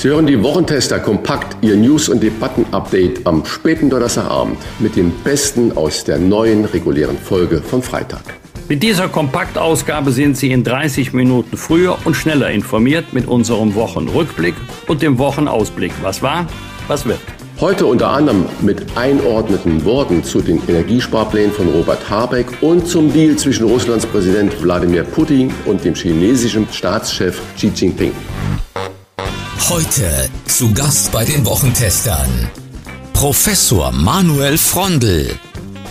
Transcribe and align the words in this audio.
Sie 0.00 0.08
hören 0.08 0.26
die 0.26 0.42
Wochentester 0.42 0.98
kompakt, 0.98 1.58
Ihr 1.60 1.76
News- 1.76 2.08
und 2.08 2.22
Debatten-Update 2.22 3.26
am 3.26 3.44
späten 3.44 3.90
Donnerstagabend 3.90 4.56
mit 4.78 4.96
den 4.96 5.12
Besten 5.22 5.76
aus 5.76 6.04
der 6.04 6.18
neuen 6.18 6.64
regulären 6.64 7.18
Folge 7.18 7.60
von 7.60 7.82
Freitag. 7.82 8.22
Mit 8.66 8.82
dieser 8.82 9.08
Kompaktausgabe 9.08 10.10
sind 10.12 10.38
Sie 10.38 10.52
in 10.52 10.64
30 10.64 11.12
Minuten 11.12 11.54
früher 11.58 11.98
und 12.06 12.14
schneller 12.14 12.48
informiert 12.48 13.12
mit 13.12 13.28
unserem 13.28 13.74
Wochenrückblick 13.74 14.54
und 14.88 15.02
dem 15.02 15.18
Wochenausblick. 15.18 15.92
Was 16.00 16.22
war, 16.22 16.46
was 16.88 17.04
wird. 17.04 17.20
Heute 17.60 17.84
unter 17.84 18.08
anderem 18.08 18.46
mit 18.62 18.96
einordneten 18.96 19.84
Worten 19.84 20.24
zu 20.24 20.40
den 20.40 20.62
Energiesparplänen 20.66 21.52
von 21.52 21.68
Robert 21.68 22.08
Habeck 22.08 22.46
und 22.62 22.88
zum 22.88 23.12
Deal 23.12 23.36
zwischen 23.36 23.66
Russlands 23.66 24.06
Präsident 24.06 24.62
Wladimir 24.62 25.04
Putin 25.04 25.52
und 25.66 25.84
dem 25.84 25.94
chinesischen 25.94 26.66
Staatschef 26.72 27.38
Xi 27.56 27.70
Jinping. 27.74 28.12
Heute 29.68 30.28
zu 30.46 30.72
Gast 30.74 31.12
bei 31.12 31.24
den 31.24 31.44
Wochentestern 31.44 32.50
Professor 33.12 33.92
Manuel 33.92 34.58
Frondel, 34.58 35.38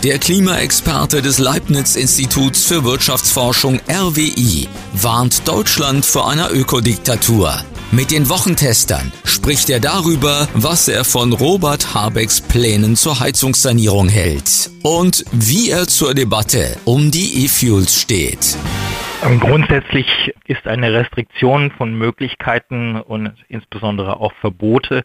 der 0.02 0.18
Klimaexperte 0.18 1.22
des 1.22 1.38
Leibniz-Instituts 1.38 2.64
für 2.64 2.84
Wirtschaftsforschung 2.84 3.80
RWI, 3.88 4.68
warnt 4.92 5.48
Deutschland 5.48 6.04
vor 6.04 6.28
einer 6.28 6.50
Ökodiktatur. 6.50 7.54
Mit 7.90 8.10
den 8.10 8.28
Wochentestern 8.28 9.12
spricht 9.24 9.70
er 9.70 9.80
darüber, 9.80 10.48
was 10.54 10.88
er 10.88 11.04
von 11.04 11.32
Robert 11.32 11.94
Habecks 11.94 12.40
Plänen 12.42 12.96
zur 12.96 13.18
Heizungssanierung 13.20 14.08
hält 14.08 14.70
und 14.82 15.24
wie 15.32 15.70
er 15.70 15.88
zur 15.88 16.14
Debatte 16.14 16.76
um 16.84 17.10
die 17.10 17.44
E-Fuels 17.44 17.94
steht. 17.98 18.56
Ähm, 19.22 19.38
grundsätzlich 19.38 20.34
ist 20.46 20.66
eine 20.66 20.92
Restriktion 20.92 21.70
von 21.72 21.94
Möglichkeiten 21.94 22.96
und 23.00 23.32
insbesondere 23.48 24.18
auch 24.18 24.32
Verbote 24.40 25.04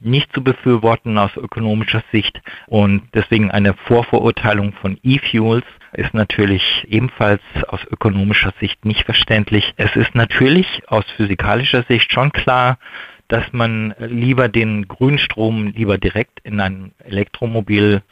nicht 0.00 0.32
zu 0.32 0.42
befürworten 0.42 1.18
aus 1.18 1.36
ökonomischer 1.36 2.02
Sicht 2.10 2.40
und 2.66 3.02
deswegen 3.12 3.50
eine 3.50 3.74
Vorverurteilung 3.74 4.72
von 4.72 4.98
E-Fuels 5.02 5.66
ist 5.92 6.14
natürlich 6.14 6.86
ebenfalls 6.88 7.42
aus 7.68 7.80
ökonomischer 7.90 8.54
Sicht 8.60 8.84
nicht 8.86 9.04
verständlich. 9.04 9.74
Es 9.76 9.94
ist 9.96 10.14
natürlich 10.14 10.82
aus 10.88 11.04
physikalischer 11.16 11.82
Sicht 11.82 12.10
schon 12.12 12.32
klar, 12.32 12.78
dass 13.28 13.52
man 13.52 13.94
lieber 13.98 14.48
den 14.48 14.88
Grünstrom 14.88 15.68
lieber 15.68 15.98
direkt 15.98 16.40
in 16.44 16.60
ein 16.60 16.92
Elektromobil 17.04 18.02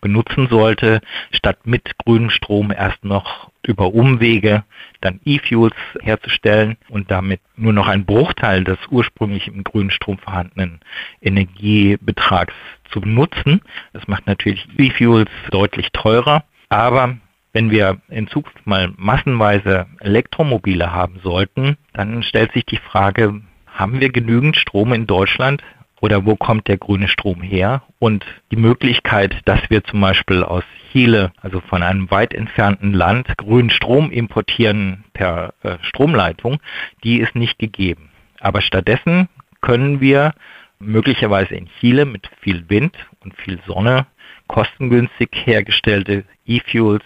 benutzen 0.00 0.48
sollte, 0.48 1.00
statt 1.32 1.58
mit 1.64 1.96
grünem 1.98 2.30
Strom 2.30 2.70
erst 2.70 3.04
noch 3.04 3.50
über 3.62 3.92
Umwege 3.92 4.64
dann 5.00 5.20
E-Fuels 5.24 5.74
herzustellen 6.00 6.76
und 6.88 7.10
damit 7.10 7.40
nur 7.56 7.72
noch 7.72 7.88
einen 7.88 8.04
Bruchteil 8.04 8.64
des 8.64 8.78
ursprünglich 8.90 9.48
im 9.48 9.64
grünen 9.64 9.90
Strom 9.90 10.18
vorhandenen 10.18 10.80
Energiebetrags 11.20 12.54
zu 12.90 13.00
benutzen. 13.00 13.60
Das 13.92 14.06
macht 14.08 14.26
natürlich 14.26 14.66
E-Fuels 14.78 15.30
deutlich 15.50 15.90
teurer, 15.92 16.44
aber 16.68 17.16
wenn 17.52 17.70
wir 17.70 18.02
in 18.08 18.28
Zukunft 18.28 18.66
mal 18.66 18.92
massenweise 18.96 19.86
Elektromobile 20.00 20.92
haben 20.92 21.20
sollten, 21.22 21.78
dann 21.94 22.22
stellt 22.22 22.52
sich 22.52 22.66
die 22.66 22.76
Frage, 22.76 23.40
haben 23.66 24.00
wir 24.00 24.10
genügend 24.10 24.56
Strom 24.56 24.92
in 24.92 25.06
Deutschland, 25.06 25.62
oder 26.00 26.26
wo 26.26 26.36
kommt 26.36 26.68
der 26.68 26.76
grüne 26.76 27.08
Strom 27.08 27.42
her? 27.42 27.82
Und 27.98 28.24
die 28.50 28.56
Möglichkeit, 28.56 29.40
dass 29.44 29.70
wir 29.70 29.84
zum 29.84 30.00
Beispiel 30.00 30.42
aus 30.42 30.64
Chile, 30.92 31.32
also 31.40 31.60
von 31.60 31.82
einem 31.82 32.10
weit 32.10 32.34
entfernten 32.34 32.92
Land, 32.92 33.36
grünen 33.36 33.70
Strom 33.70 34.10
importieren 34.10 35.04
per 35.12 35.54
äh, 35.62 35.76
Stromleitung, 35.82 36.58
die 37.02 37.20
ist 37.20 37.34
nicht 37.34 37.58
gegeben. 37.58 38.10
Aber 38.40 38.60
stattdessen 38.60 39.28
können 39.60 40.00
wir 40.00 40.34
möglicherweise 40.78 41.54
in 41.54 41.68
Chile 41.80 42.04
mit 42.04 42.28
viel 42.40 42.68
Wind 42.68 42.94
und 43.20 43.34
viel 43.34 43.58
Sonne 43.66 44.06
kostengünstig 44.48 45.30
hergestellte 45.32 46.24
E-Fuels 46.44 47.04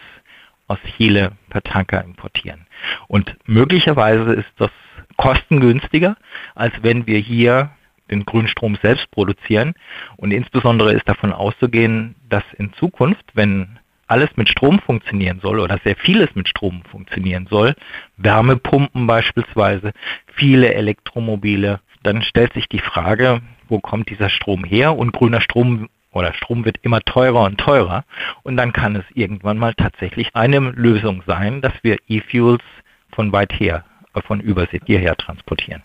aus 0.67 0.79
Chile 0.97 1.33
per 1.49 1.63
Tanker 1.63 2.05
importieren. 2.05 2.67
Und 3.09 3.37
möglicherweise 3.47 4.35
ist 4.35 4.53
das 4.57 4.71
kostengünstiger, 5.17 6.17
als 6.55 6.75
wenn 6.83 7.07
wir 7.07 7.19
hier 7.19 7.71
den 8.11 8.25
grünen 8.25 8.49
Strom 8.49 8.77
selbst 8.83 9.11
produzieren. 9.11 9.75
Und 10.17 10.33
insbesondere 10.33 10.93
ist 10.93 11.09
davon 11.09 11.33
auszugehen, 11.33 12.15
dass 12.29 12.45
in 12.59 12.73
Zukunft, 12.75 13.25
wenn 13.35 13.79
alles 14.07 14.31
mit 14.37 14.49
Strom 14.49 14.81
funktionieren 14.81 15.41
soll 15.41 15.61
oder 15.61 15.79
sehr 15.85 15.97
vieles 15.97 16.35
mit 16.35 16.49
Strom 16.49 16.83
funktionieren 16.91 17.47
soll, 17.49 17.75
Wärmepumpen 18.17 19.07
beispielsweise, 19.07 19.93
viele 20.27 20.75
Elektromobile, 20.75 21.81
dann 22.03 22.23
stellt 22.23 22.53
sich 22.55 22.69
die 22.69 22.81
Frage, 22.81 23.41
wo 23.69 23.79
kommt 23.79 24.11
dieser 24.11 24.29
Strom 24.29 24.65
her? 24.65 24.97
Und 24.97 25.13
grüner 25.13 25.41
Strom 25.41 25.89
oder 26.13 26.35
Strom 26.35 26.65
wird 26.65 26.79
immer 26.83 27.01
teurer 27.03 27.45
und 27.45 27.59
teurer. 27.59 28.05
Und 28.43 28.57
dann 28.57 28.73
kann 28.73 28.97
es 28.97 29.05
irgendwann 29.15 29.59
mal 29.59 29.75
tatsächlich 29.75 30.35
eine 30.35 30.59
Lösung 30.59 31.23
sein, 31.27 31.61
dass 31.61 31.75
wir 31.83 31.99
E-Fuels 32.09 32.65
von 33.13 33.33
weit 33.33 33.53
her, 33.61 33.85
von 34.27 34.41
Übersee 34.41 34.81
hierher 34.85 35.17
transportieren. 35.17 35.83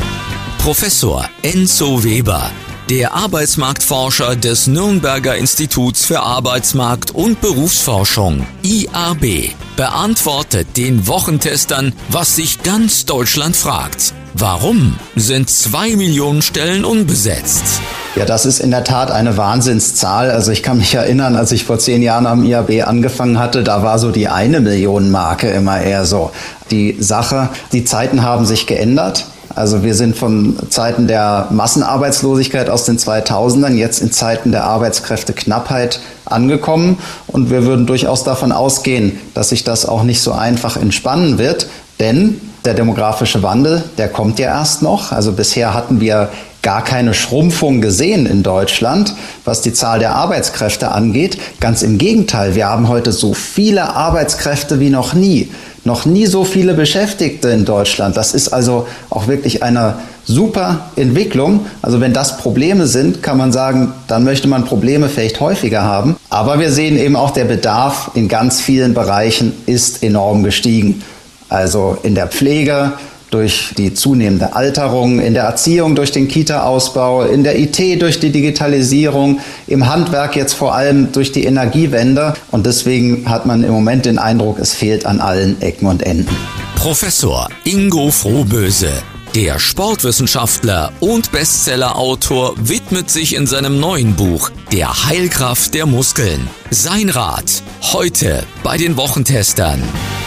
Professor 0.66 1.24
Enzo 1.44 2.04
Weber, 2.04 2.50
der 2.90 3.14
Arbeitsmarktforscher 3.14 4.36
des 4.36 4.66
Nürnberger 4.66 5.36
Instituts 5.36 6.06
für 6.06 6.22
Arbeitsmarkt 6.22 7.12
und 7.12 7.40
Berufsforschung 7.40 8.48
IAB, 8.64 9.52
beantwortet 9.78 10.76
den 10.76 11.06
Wochentestern, 11.06 11.94
was 12.10 12.38
sich 12.38 12.64
ganz 12.64 13.06
Deutschland 13.06 13.56
fragt. 13.56 14.16
Warum 14.34 14.96
sind 15.16 15.52
zwei 15.52 15.96
Millionen 15.96 16.42
Stellen 16.42 16.84
unbesetzt? 16.84 17.80
Ja, 18.16 18.26
das 18.26 18.48
ist 18.48 18.60
in 18.60 18.72
der 18.72 18.84
Tat 18.84 19.12
eine 19.12 19.38
Wahnsinnszahl. 19.38 20.32
Also 20.32 20.52
ich 20.52 20.64
kann 20.64 20.80
mich 20.80 20.96
erinnern, 20.96 21.36
als 21.36 21.52
ich 21.52 21.64
vor 21.64 21.78
zehn 21.78 22.02
Jahren 22.02 22.26
am 22.26 22.44
IAB 22.44 22.88
angefangen 22.88 23.38
hatte, 23.38 23.62
da 23.62 23.84
war 23.84 24.00
so 24.00 24.10
die 24.10 24.30
eine 24.30 24.62
Million 24.62 25.12
Marke 25.12 25.48
immer 25.48 25.80
eher 25.80 26.06
so 26.06 26.32
die 26.72 26.98
Sache. 27.00 27.50
Die 27.72 27.86
Zeiten 27.86 28.24
haben 28.24 28.48
sich 28.48 28.66
geändert. 28.66 29.28
Also 29.56 29.84
wir 29.84 29.96
sind 29.96 30.18
von 30.18 30.58
Zeiten 30.70 31.08
der 31.08 31.48
Massenarbeitslosigkeit 31.50 32.70
aus 32.70 32.84
den 32.84 32.98
2000ern 32.98 33.74
jetzt 33.74 34.02
in 34.02 34.12
Zeiten 34.12 34.52
der 34.52 34.66
Arbeitskräfteknappheit 34.66 36.02
angekommen 36.26 36.98
und 37.28 37.50
wir 37.50 37.66
würden 37.66 37.86
durchaus 37.86 38.26
davon 38.26 38.52
ausgehen, 38.52 39.18
dass 39.34 39.50
sich 39.50 39.64
das 39.64 39.86
auch 39.86 40.04
nicht 40.04 40.22
so 40.22 40.34
einfach 40.34 40.76
entspannen 40.76 41.38
wird, 41.38 41.68
denn 42.02 42.42
der 42.66 42.74
demografische 42.74 43.44
Wandel, 43.44 43.84
der 43.98 44.10
kommt 44.10 44.40
ja 44.40 44.48
erst 44.48 44.82
noch. 44.82 45.12
Also 45.12 45.32
bisher 45.32 45.74
hatten 45.74 46.02
wir 46.02 46.30
gar 46.62 46.84
keine 46.84 47.14
Schrumpfung 47.14 47.80
gesehen 47.80 48.26
in 48.26 48.42
Deutschland, 48.42 49.14
was 49.46 49.62
die 49.62 49.72
Zahl 49.72 50.00
der 50.00 50.16
Arbeitskräfte 50.16 50.92
angeht. 50.92 51.38
Ganz 51.60 51.84
im 51.84 52.00
Gegenteil, 52.00 52.56
wir 52.56 52.68
haben 52.68 52.88
heute 52.88 53.12
so 53.12 53.36
viele 53.36 53.96
Arbeitskräfte 53.96 54.80
wie 54.80 54.90
noch 54.90 55.14
nie 55.14 55.52
noch 55.86 56.06
nie 56.06 56.26
so 56.26 56.44
viele 56.44 56.74
Beschäftigte 56.74 57.50
in 57.50 57.64
Deutschland. 57.64 58.18
Das 58.18 58.34
ist 58.34 58.50
also 58.50 58.88
auch 59.10 59.28
wirklich 59.28 59.64
eine 59.64 60.00
super 60.26 60.90
Entwicklung. 60.96 61.68
Also 61.82 62.02
wenn 62.02 62.12
das 62.12 62.38
Probleme 62.38 62.88
sind, 62.88 63.22
kann 63.22 63.38
man 63.38 63.52
sagen, 63.52 63.94
dann 64.08 64.24
möchte 64.24 64.48
man 64.48 64.66
Probleme 64.66 65.08
vielleicht 65.08 65.40
häufiger 65.40 65.84
haben. 65.84 66.18
Aber 66.30 66.60
wir 66.60 66.72
sehen 66.72 66.98
eben 66.98 67.16
auch, 67.16 67.32
der 67.32 67.46
Bedarf 67.46 68.12
in 68.16 68.28
ganz 68.28 68.60
vielen 68.60 68.94
Bereichen 68.96 69.54
ist 69.68 70.04
enorm 70.04 70.44
gestiegen. 70.44 71.04
Also 71.50 71.98
in 72.02 72.16
der 72.16 72.28
Pflege, 72.28 72.94
durch 73.32 73.74
die 73.78 73.94
zunehmende 73.94 74.56
Alterung, 74.56 75.20
in 75.20 75.34
der 75.34 75.44
Erziehung 75.44 75.96
durch 75.96 76.12
den 76.12 76.28
Kita-Ausbau, 76.28 77.24
in 77.24 77.44
der 77.44 77.60
IT 77.60 78.02
durch 78.02 78.20
die 78.20 78.32
Digitalisierung, 78.32 79.40
im 79.68 79.88
Handwerk 79.88 80.36
jetzt 80.36 80.54
vor 80.54 80.76
allem 80.76 81.12
durch 81.12 81.32
die 81.32 81.46
Energiewende. 81.46 82.34
Und 82.52 82.66
deswegen 82.66 83.30
hat 83.30 83.46
man 83.46 83.64
im 83.64 83.72
Moment 83.72 84.06
den 84.06 84.18
Eindruck, 84.18 84.60
es 84.60 84.74
fehlt 84.74 85.06
an 85.06 85.20
allen 85.20 85.62
Ecken 85.62 85.88
und 85.88 86.04
Enden. 86.04 86.36
Professor 86.76 87.50
Ingo 87.64 88.12
Frohböse. 88.12 88.92
Der 89.36 89.60
Sportwissenschaftler 89.60 90.94
und 91.02 91.34
Bestsellerautor 91.34 92.54
widmet 92.58 93.12
sich 93.12 93.36
in 93.36 93.48
seinem 93.48 93.82
neuen 93.82 94.16
Buch 94.16 94.50
Der 94.72 95.08
Heilkraft 95.08 95.74
der 95.74 95.86
Muskeln. 95.86 96.48
Sein 96.70 97.10
Rat 97.10 97.62
heute 97.92 98.46
bei 98.64 98.78
den 98.78 98.96
Wochentestern. 98.96 99.84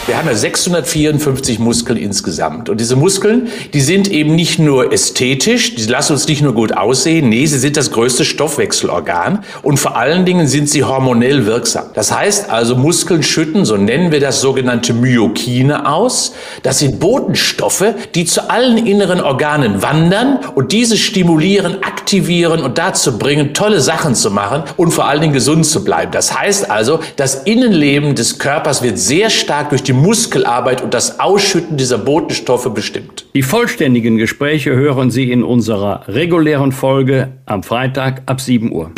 Wir 0.09 0.17
haben 0.17 0.27
ja 0.27 0.35
654 0.35 1.59
Muskeln 1.59 1.99
insgesamt. 1.99 2.71
Und 2.71 2.81
diese 2.81 2.97
Muskeln, 2.97 3.49
die 3.75 3.83
sind 3.83 4.11
eben 4.11 4.35
nicht 4.35 4.59
nur 4.59 4.91
ästhetisch, 4.91 5.75
die 5.75 5.85
lassen 5.85 6.15
uns 6.15 6.27
nicht 6.27 6.41
nur 6.41 6.55
gut 6.55 6.75
aussehen, 6.75 7.29
nee, 7.29 7.45
sie 7.45 7.59
sind 7.59 7.77
das 7.77 7.91
größte 7.91 8.25
Stoffwechselorgan 8.25 9.45
und 9.63 9.77
vor 9.77 9.99
allen 9.99 10.25
Dingen 10.25 10.47
sind 10.47 10.71
sie 10.71 10.83
hormonell 10.83 11.45
wirksam. 11.45 11.89
Das 11.93 12.11
heißt 12.11 12.49
also, 12.49 12.75
Muskeln 12.75 13.23
schütten, 13.23 13.67
so 13.67 13.77
nennen 13.77 14.11
wir 14.11 14.21
das 14.21 14.41
sogenannte 14.41 14.95
Myokine 14.95 15.87
aus. 15.87 16.33
Das 16.63 16.79
sind 16.79 17.01
Botenstoffe, 17.01 17.93
die 18.15 18.25
zu 18.25 18.49
allen 18.49 18.87
inneren 18.87 19.21
Organen 19.21 19.83
wandern 19.83 20.39
und 20.55 20.73
diese 20.73 20.97
stimulieren, 20.97 21.77
aktivieren 22.09 22.63
und 22.63 22.79
dazu 22.79 23.19
bringen, 23.19 23.53
tolle 23.53 23.83
Sachen 23.83 24.15
zu 24.15 24.31
machen 24.31 24.63
und 24.79 24.93
vor 24.93 25.07
allen 25.07 25.21
Dingen 25.21 25.35
gesund 25.35 25.67
zu 25.67 25.85
bleiben. 25.85 26.11
Das 26.11 26.39
heißt 26.39 26.71
also, 26.71 27.01
das 27.17 27.43
Innenleben 27.43 28.15
des 28.15 28.39
Körpers 28.39 28.83
wird 28.83 28.99
sehr 28.99 29.29
stark 29.29 29.69
durch 29.69 29.83
die 29.83 29.93
Muskelarbeit 29.93 30.81
und 30.81 30.95
das 30.95 31.21
Ausschütten 31.21 31.77
dieser 31.77 31.99
Botenstoffe 31.99 32.73
bestimmt. 32.73 33.27
Die 33.35 33.43
vollständigen 33.43 34.17
Gespräche 34.17 34.71
hören 34.71 35.11
Sie 35.11 35.31
in 35.31 35.43
unserer 35.43 36.09
regulären 36.09 36.73
Folge 36.73 37.29
am 37.45 37.63
Freitag 37.63 38.23
ab 38.25 38.41
7 38.41 38.73
Uhr. 38.73 38.91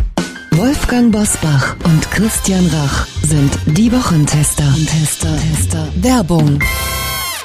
Wolfgang 0.53 1.11
Bosbach 1.11 1.75
und 1.83 2.09
Christian 2.13 2.65
Rach 2.69 3.09
sind 3.23 3.51
die 3.67 3.91
Wochentester. 3.91 4.73
Tester, 4.87 5.37
Tester. 5.37 5.89
Werbung. 5.97 6.61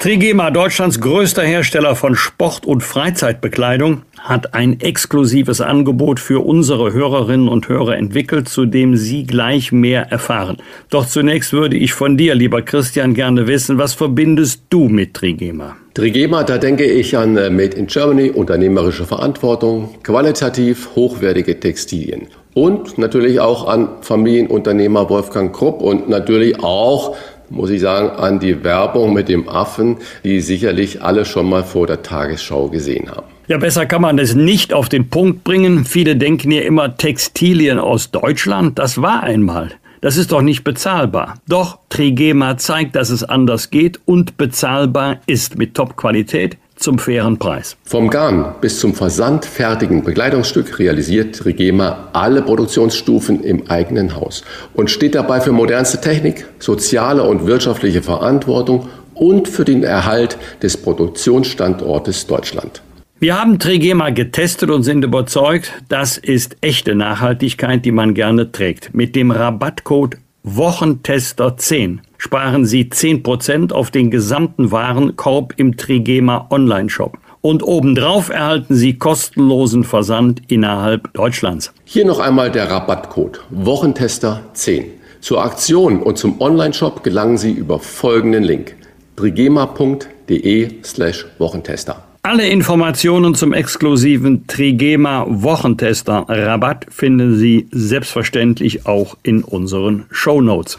Trigema, 0.06 0.52
Deutschlands 0.52 1.00
größter 1.00 1.42
Hersteller 1.42 1.96
von 1.96 2.16
Sport- 2.16 2.68
und 2.68 2.82
Freizeitbekleidung, 2.84 4.04
hat 4.26 4.56
ein 4.56 4.80
exklusives 4.80 5.62
Angebot 5.62 6.20
für 6.20 6.44
unsere 6.44 6.92
Hörerinnen 6.92 7.48
und 7.48 7.70
Hörer 7.70 7.96
entwickelt, 7.96 8.50
zu 8.50 8.66
dem 8.66 8.98
Sie 8.98 9.26
gleich 9.26 9.72
mehr 9.72 10.12
erfahren. 10.12 10.58
Doch 10.90 11.06
zunächst 11.06 11.54
würde 11.54 11.78
ich 11.78 11.94
von 11.94 12.18
dir, 12.18 12.34
lieber 12.34 12.64
Christian, 12.64 13.14
gerne 13.14 13.46
wissen, 13.46 13.78
was 13.78 13.94
verbindest 13.94 14.64
du 14.70 14.90
mit 14.90 15.14
Trigema? 15.14 15.76
Trigema, 15.94 16.44
da 16.44 16.58
denke 16.58 16.86
ich 16.86 17.16
an 17.16 17.38
äh, 17.38 17.52
Made 17.52 17.78
in 17.78 17.86
Germany, 17.86 18.32
unternehmerische 18.32 19.06
Verantwortung, 19.06 19.96
qualitativ 20.02 20.90
hochwertige 20.96 21.60
Textilien 21.60 22.28
und 22.56 22.98
natürlich 22.98 23.40
auch 23.40 23.68
an 23.68 23.90
Familienunternehmer 24.02 25.08
Wolfgang 25.10 25.56
Krupp 25.56 25.82
und 25.82 26.10
natürlich 26.10 26.62
auch 26.64 27.16
muss 27.52 27.70
ich 27.70 27.82
sagen, 27.82 28.10
an 28.10 28.40
die 28.40 28.64
Werbung 28.64 29.14
mit 29.14 29.30
dem 29.30 29.48
Affen, 29.48 29.98
die 30.24 30.42
sicherlich 30.42 31.04
alle 31.04 31.26
schon 31.26 31.48
mal 31.48 31.64
vor 31.64 31.86
der 31.86 32.02
Tagesschau 32.02 32.70
gesehen 32.70 33.12
haben. 33.12 33.35
Ja, 33.48 33.60
besser 33.60 33.86
kann 33.86 34.02
man 34.02 34.18
es 34.18 34.34
nicht 34.34 34.74
auf 34.74 34.90
den 34.90 35.10
Punkt 35.10 35.44
bringen. 35.44 35.86
Viele 35.86 36.16
denken 36.16 36.50
ja 36.50 36.62
immer 36.62 36.98
Textilien 36.98 37.78
aus 37.78 38.10
Deutschland. 38.10 38.80
Das 38.80 39.04
war 39.04 39.22
einmal. 39.22 39.70
Das 40.02 40.18
ist 40.18 40.32
doch 40.32 40.42
nicht 40.42 40.64
bezahlbar. 40.64 41.36
Doch 41.48 41.78
Trigema 41.90 42.58
zeigt, 42.58 42.96
dass 42.96 43.12
es 43.12 43.24
anders 43.24 43.70
geht 43.70 44.00
und 44.06 44.38
bezahlbar 44.38 45.18
ist 45.28 45.60
mit 45.60 45.76
Top-Qualität 45.76 46.58
zum 46.76 46.98
fairen 46.98 47.38
Preis. 47.38 47.78
Vom 47.86 48.10
Garn 48.10 48.56
bis 48.62 48.80
zum 48.80 48.96
versandfertigen 48.96 50.04
Bekleidungsstück 50.04 50.80
realisiert 50.80 51.36
Trigema 51.36 52.10
alle 52.14 52.42
Produktionsstufen 52.42 53.44
im 53.44 53.70
eigenen 53.70 54.16
Haus 54.16 54.44
und 54.74 54.90
steht 54.90 55.14
dabei 55.14 55.40
für 55.40 55.52
modernste 55.52 56.02
Technik, 56.02 56.48
soziale 56.58 57.22
und 57.22 57.46
wirtschaftliche 57.46 58.02
Verantwortung 58.02 58.90
und 59.14 59.48
für 59.48 59.66
den 59.66 59.84
Erhalt 59.84 60.38
des 60.64 60.78
Produktionsstandortes 60.78 62.26
Deutschland. 62.26 62.82
Wir 63.18 63.40
haben 63.40 63.60
Trigema 63.60 64.10
getestet 64.10 64.70
und 64.70 64.84
sind 64.84 65.06
überzeugt, 65.06 65.72
das 65.88 66.18
ist 66.18 66.58
echte 66.60 66.96
Nachhaltigkeit, 66.96 67.86
die 67.86 67.94
man 67.94 68.14
gerne 68.14 68.52
trägt. 68.52 68.94
Mit 68.94 69.16
dem 69.16 69.32
Rabattcode 69.32 70.18
Wochentester 70.44 71.56
10 71.56 72.02
sparen 72.18 72.66
Sie 72.66 72.84
10% 72.84 73.72
auf 73.72 73.90
den 73.90 74.12
gesamten 74.12 74.70
Warenkorb 74.70 75.54
im 75.56 75.78
Trigema 75.78 76.48
Online-Shop. 76.50 77.18
Und 77.40 77.64
obendrauf 77.64 78.28
erhalten 78.28 78.76
Sie 78.76 78.98
kostenlosen 78.98 79.86
Versand 79.86 80.42
innerhalb 80.50 81.14
Deutschlands. 81.14 81.74
Hier 81.86 82.06
noch 82.06 82.20
einmal 82.20 82.52
der 82.52 82.70
Rabattcode 82.70 83.40
Wochentester 83.50 84.42
10. 84.52 84.88
Zur 85.22 85.42
Aktion 85.42 86.02
und 86.02 86.18
zum 86.18 86.42
Online-Shop 86.42 87.02
gelangen 87.02 87.38
Sie 87.38 87.54
über 87.54 87.80
folgenden 87.80 88.44
Link 88.44 88.76
trigema.de 89.16 90.84
slash 90.84 91.26
Wochentester. 91.38 92.04
Alle 92.26 92.48
Informationen 92.48 93.36
zum 93.36 93.54
exklusiven 93.54 94.48
Trigema 94.48 95.28
Wochentester 95.30 96.26
Rabatt 96.28 96.88
finden 96.90 97.38
Sie 97.38 97.68
selbstverständlich 97.72 98.88
auch 98.88 99.16
in 99.22 99.44
unseren 99.44 100.08
Show 100.10 100.42
Notes. 100.42 100.76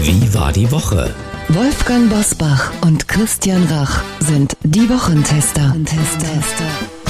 Wie 0.00 0.34
war 0.34 0.50
die 0.50 0.72
Woche? 0.72 1.14
Wolfgang 1.48 2.08
Bosbach 2.08 2.72
und 2.80 3.06
Christian 3.06 3.64
Rach 3.64 4.02
sind 4.20 4.56
die 4.64 4.88
Wochentester. 4.88 5.76
Tester. 5.84 7.01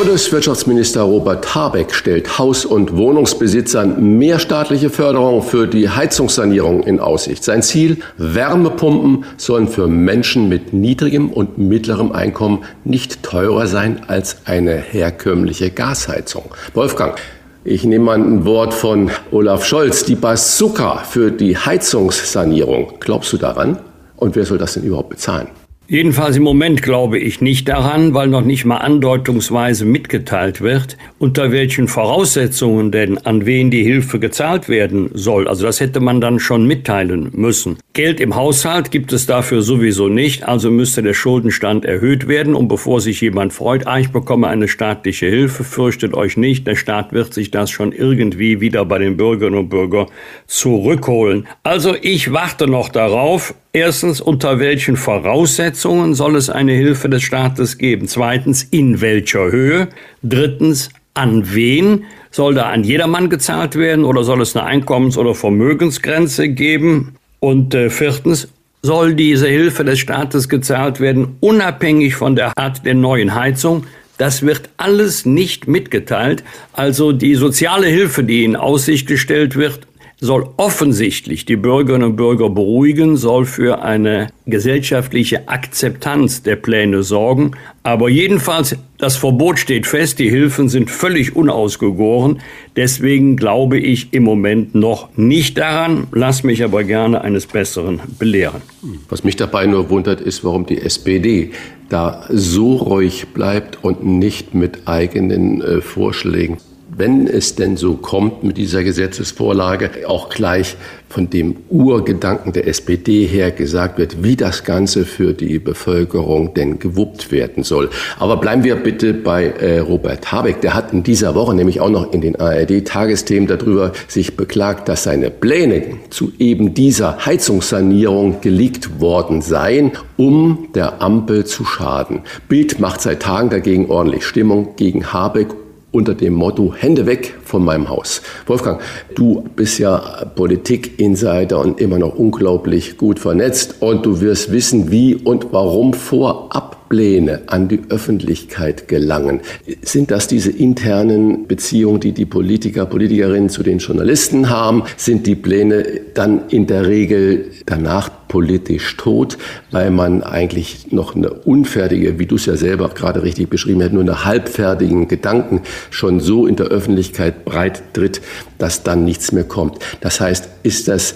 Bundeswirtschaftsminister 0.00 1.02
Robert 1.02 1.54
Habeck 1.54 1.94
stellt 1.94 2.38
Haus- 2.38 2.64
und 2.64 2.96
Wohnungsbesitzern 2.96 4.16
mehr 4.16 4.38
staatliche 4.38 4.88
Förderung 4.88 5.42
für 5.42 5.66
die 5.66 5.90
Heizungssanierung 5.90 6.84
in 6.84 7.00
Aussicht. 7.00 7.44
Sein 7.44 7.60
Ziel, 7.60 7.98
Wärmepumpen 8.16 9.26
sollen 9.36 9.68
für 9.68 9.88
Menschen 9.88 10.48
mit 10.48 10.72
niedrigem 10.72 11.28
und 11.28 11.58
mittlerem 11.58 12.12
Einkommen 12.12 12.64
nicht 12.82 13.22
teurer 13.22 13.66
sein 13.66 14.00
als 14.06 14.38
eine 14.46 14.76
herkömmliche 14.76 15.70
Gasheizung. 15.70 16.44
Wolfgang, 16.72 17.20
ich 17.64 17.84
nehme 17.84 18.10
an 18.12 18.22
ein 18.22 18.44
Wort 18.46 18.72
von 18.72 19.10
Olaf 19.30 19.66
Scholz, 19.66 20.06
die 20.06 20.14
Bazooka 20.14 21.04
für 21.04 21.30
die 21.30 21.58
Heizungssanierung. 21.58 22.94
Glaubst 23.00 23.34
du 23.34 23.36
daran? 23.36 23.78
Und 24.16 24.34
wer 24.34 24.46
soll 24.46 24.56
das 24.56 24.72
denn 24.72 24.84
überhaupt 24.84 25.10
bezahlen? 25.10 25.48
Jedenfalls 25.92 26.36
im 26.36 26.44
Moment 26.44 26.82
glaube 26.82 27.18
ich 27.18 27.40
nicht 27.40 27.68
daran, 27.68 28.14
weil 28.14 28.28
noch 28.28 28.44
nicht 28.44 28.64
mal 28.64 28.76
andeutungsweise 28.76 29.84
mitgeteilt 29.84 30.60
wird, 30.60 30.96
unter 31.18 31.50
welchen 31.50 31.88
Voraussetzungen 31.88 32.92
denn 32.92 33.18
an 33.18 33.44
wen 33.44 33.72
die 33.72 33.82
Hilfe 33.82 34.20
gezahlt 34.20 34.68
werden 34.68 35.10
soll. 35.14 35.48
Also 35.48 35.66
das 35.66 35.80
hätte 35.80 35.98
man 35.98 36.20
dann 36.20 36.38
schon 36.38 36.64
mitteilen 36.64 37.30
müssen. 37.32 37.76
Geld 37.92 38.20
im 38.20 38.36
Haushalt 38.36 38.92
gibt 38.92 39.12
es 39.12 39.26
dafür 39.26 39.62
sowieso 39.62 40.06
nicht, 40.06 40.46
also 40.46 40.70
müsste 40.70 41.02
der 41.02 41.12
Schuldenstand 41.12 41.84
erhöht 41.84 42.28
werden. 42.28 42.54
Und 42.54 42.68
bevor 42.68 43.00
sich 43.00 43.20
jemand 43.20 43.52
freut, 43.52 43.88
ah, 43.88 43.98
ich 43.98 44.12
bekomme 44.12 44.46
eine 44.46 44.68
staatliche 44.68 45.26
Hilfe, 45.26 45.64
fürchtet 45.64 46.14
euch 46.14 46.36
nicht, 46.36 46.68
der 46.68 46.76
Staat 46.76 47.12
wird 47.12 47.34
sich 47.34 47.50
das 47.50 47.68
schon 47.68 47.90
irgendwie 47.90 48.60
wieder 48.60 48.84
bei 48.84 48.98
den 48.98 49.16
Bürgerinnen 49.16 49.58
und 49.58 49.70
Bürgern 49.70 50.06
zurückholen. 50.46 51.48
Also 51.64 51.96
ich 52.00 52.32
warte 52.32 52.68
noch 52.68 52.90
darauf, 52.90 53.56
Erstens, 53.72 54.20
unter 54.20 54.58
welchen 54.58 54.96
Voraussetzungen 54.96 56.14
soll 56.14 56.34
es 56.34 56.50
eine 56.50 56.72
Hilfe 56.72 57.08
des 57.08 57.22
Staates 57.22 57.78
geben? 57.78 58.08
Zweitens, 58.08 58.64
in 58.64 59.00
welcher 59.00 59.52
Höhe? 59.52 59.88
Drittens, 60.24 60.88
an 61.14 61.54
wen? 61.54 62.04
Soll 62.32 62.54
da 62.54 62.70
an 62.70 62.82
jedermann 62.82 63.30
gezahlt 63.30 63.76
werden 63.76 64.04
oder 64.04 64.24
soll 64.24 64.40
es 64.40 64.56
eine 64.56 64.66
Einkommens- 64.66 65.16
oder 65.16 65.36
Vermögensgrenze 65.36 66.48
geben? 66.48 67.14
Und 67.38 67.72
äh, 67.74 67.90
viertens, 67.90 68.48
soll 68.82 69.14
diese 69.14 69.46
Hilfe 69.46 69.84
des 69.84 70.00
Staates 70.00 70.48
gezahlt 70.48 70.98
werden, 70.98 71.36
unabhängig 71.38 72.16
von 72.16 72.34
der 72.34 72.52
Art 72.58 72.84
der 72.84 72.94
neuen 72.94 73.36
Heizung? 73.36 73.86
Das 74.18 74.42
wird 74.42 74.68
alles 74.78 75.26
nicht 75.26 75.68
mitgeteilt. 75.68 76.42
Also 76.72 77.12
die 77.12 77.36
soziale 77.36 77.86
Hilfe, 77.86 78.24
die 78.24 78.44
in 78.44 78.56
Aussicht 78.56 79.06
gestellt 79.06 79.54
wird, 79.54 79.86
soll 80.20 80.50
offensichtlich 80.58 81.46
die 81.46 81.56
Bürgerinnen 81.56 82.10
und 82.10 82.16
Bürger 82.16 82.50
beruhigen, 82.50 83.16
soll 83.16 83.46
für 83.46 83.82
eine 83.82 84.28
gesellschaftliche 84.46 85.48
Akzeptanz 85.48 86.42
der 86.42 86.56
Pläne 86.56 87.02
sorgen. 87.02 87.52
Aber 87.82 88.10
jedenfalls, 88.10 88.76
das 88.98 89.16
Verbot 89.16 89.58
steht 89.58 89.86
fest, 89.86 90.18
die 90.18 90.28
Hilfen 90.28 90.68
sind 90.68 90.90
völlig 90.90 91.34
unausgegoren. 91.34 92.40
Deswegen 92.76 93.36
glaube 93.36 93.78
ich 93.78 94.12
im 94.12 94.24
Moment 94.24 94.74
noch 94.74 95.08
nicht 95.16 95.56
daran, 95.56 96.06
lass 96.12 96.42
mich 96.42 96.62
aber 96.62 96.84
gerne 96.84 97.22
eines 97.22 97.46
Besseren 97.46 98.00
belehren. 98.18 98.60
Was 99.08 99.24
mich 99.24 99.36
dabei 99.36 99.64
nur 99.64 99.88
wundert, 99.88 100.20
ist, 100.20 100.44
warum 100.44 100.66
die 100.66 100.78
SPD 100.78 101.52
da 101.88 102.26
so 102.28 102.76
ruhig 102.76 103.28
bleibt 103.28 103.82
und 103.82 104.04
nicht 104.04 104.54
mit 104.54 104.86
eigenen 104.86 105.62
äh, 105.62 105.80
Vorschlägen 105.80 106.58
wenn 106.96 107.26
es 107.26 107.54
denn 107.54 107.76
so 107.76 107.94
kommt 107.94 108.42
mit 108.44 108.56
dieser 108.56 108.82
Gesetzesvorlage, 108.82 109.90
auch 110.06 110.28
gleich 110.28 110.76
von 111.10 111.28
dem 111.28 111.56
Urgedanken 111.68 112.52
der 112.52 112.68
SPD 112.68 113.26
her 113.26 113.50
gesagt 113.50 113.98
wird, 113.98 114.22
wie 114.22 114.36
das 114.36 114.62
Ganze 114.62 115.04
für 115.04 115.32
die 115.32 115.58
Bevölkerung 115.58 116.54
denn 116.54 116.78
gewuppt 116.78 117.32
werden 117.32 117.64
soll. 117.64 117.90
Aber 118.18 118.36
bleiben 118.36 118.62
wir 118.62 118.76
bitte 118.76 119.12
bei 119.12 119.46
äh, 119.46 119.80
Robert 119.80 120.30
Habeck. 120.30 120.60
Der 120.60 120.74
hat 120.74 120.92
in 120.92 121.02
dieser 121.02 121.34
Woche 121.34 121.54
nämlich 121.54 121.80
auch 121.80 121.90
noch 121.90 122.12
in 122.12 122.20
den 122.20 122.36
ARD-Tagesthemen 122.36 123.48
darüber 123.48 123.92
sich 124.06 124.36
beklagt, 124.36 124.88
dass 124.88 125.02
seine 125.02 125.30
Pläne 125.30 125.82
zu 126.10 126.32
eben 126.38 126.74
dieser 126.74 127.26
Heizungssanierung 127.26 128.40
geleakt 128.40 129.00
worden 129.00 129.42
seien, 129.42 129.92
um 130.16 130.68
der 130.76 131.02
Ampel 131.02 131.44
zu 131.44 131.64
schaden. 131.64 132.20
Bild 132.48 132.78
macht 132.78 133.00
seit 133.00 133.20
Tagen 133.20 133.50
dagegen 133.50 133.90
ordentlich 133.90 134.24
Stimmung 134.24 134.76
gegen 134.76 135.12
Habeck 135.12 135.48
unter 135.92 136.14
dem 136.14 136.34
Motto 136.34 136.74
Hände 136.76 137.06
weg 137.06 137.34
von 137.44 137.64
meinem 137.64 137.88
Haus. 137.88 138.22
Wolfgang, 138.46 138.80
du 139.14 139.44
bist 139.56 139.78
ja 139.78 140.24
Politik-Insider 140.34 141.58
und 141.58 141.80
immer 141.80 141.98
noch 141.98 142.14
unglaublich 142.14 142.96
gut 142.96 143.18
vernetzt 143.18 143.76
und 143.80 144.06
du 144.06 144.20
wirst 144.20 144.52
wissen, 144.52 144.90
wie 144.90 145.16
und 145.16 145.52
warum 145.52 145.92
vorab 145.92 146.79
Pläne 146.90 147.42
an 147.46 147.68
die 147.68 147.80
Öffentlichkeit 147.88 148.88
gelangen. 148.88 149.40
Sind 149.80 150.10
das 150.10 150.26
diese 150.26 150.50
internen 150.50 151.46
Beziehungen, 151.46 152.00
die 152.00 152.10
die 152.10 152.26
Politiker, 152.26 152.84
Politikerinnen 152.84 153.48
zu 153.48 153.62
den 153.62 153.78
Journalisten 153.78 154.50
haben? 154.50 154.82
Sind 154.96 155.24
die 155.28 155.36
Pläne 155.36 155.84
dann 156.14 156.48
in 156.48 156.66
der 156.66 156.88
Regel 156.88 157.52
danach 157.64 158.10
politisch 158.26 158.96
tot, 158.96 159.38
weil 159.70 159.92
man 159.92 160.24
eigentlich 160.24 160.90
noch 160.90 161.14
eine 161.14 161.30
unfertige, 161.30 162.18
wie 162.18 162.26
du 162.26 162.34
es 162.34 162.46
ja 162.46 162.56
selber 162.56 162.88
gerade 162.88 163.22
richtig 163.22 163.48
beschrieben 163.48 163.84
hast, 163.84 163.92
nur 163.92 164.02
eine 164.02 164.24
halbfertigen 164.24 165.06
Gedanken 165.06 165.62
schon 165.90 166.18
so 166.18 166.44
in 166.44 166.56
der 166.56 166.66
Öffentlichkeit 166.66 167.44
breit 167.44 167.82
tritt, 167.92 168.20
dass 168.58 168.82
dann 168.82 169.04
nichts 169.04 169.30
mehr 169.30 169.44
kommt. 169.44 169.78
Das 170.00 170.20
heißt, 170.20 170.48
ist 170.64 170.88
das 170.88 171.14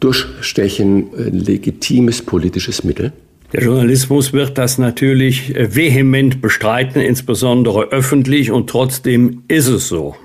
Durchstechen 0.00 1.06
ein 1.16 1.34
legitimes 1.34 2.22
politisches 2.22 2.82
Mittel? 2.82 3.12
Der 3.54 3.62
Journalismus 3.62 4.34
wird 4.34 4.58
das 4.58 4.76
natürlich 4.76 5.56
äh, 5.56 5.74
vehement 5.74 6.42
bestreiten, 6.42 7.00
insbesondere 7.00 7.84
öffentlich, 7.84 8.50
und 8.50 8.68
trotzdem 8.68 9.44
ist 9.48 9.68
es 9.68 9.88
so. 9.88 10.16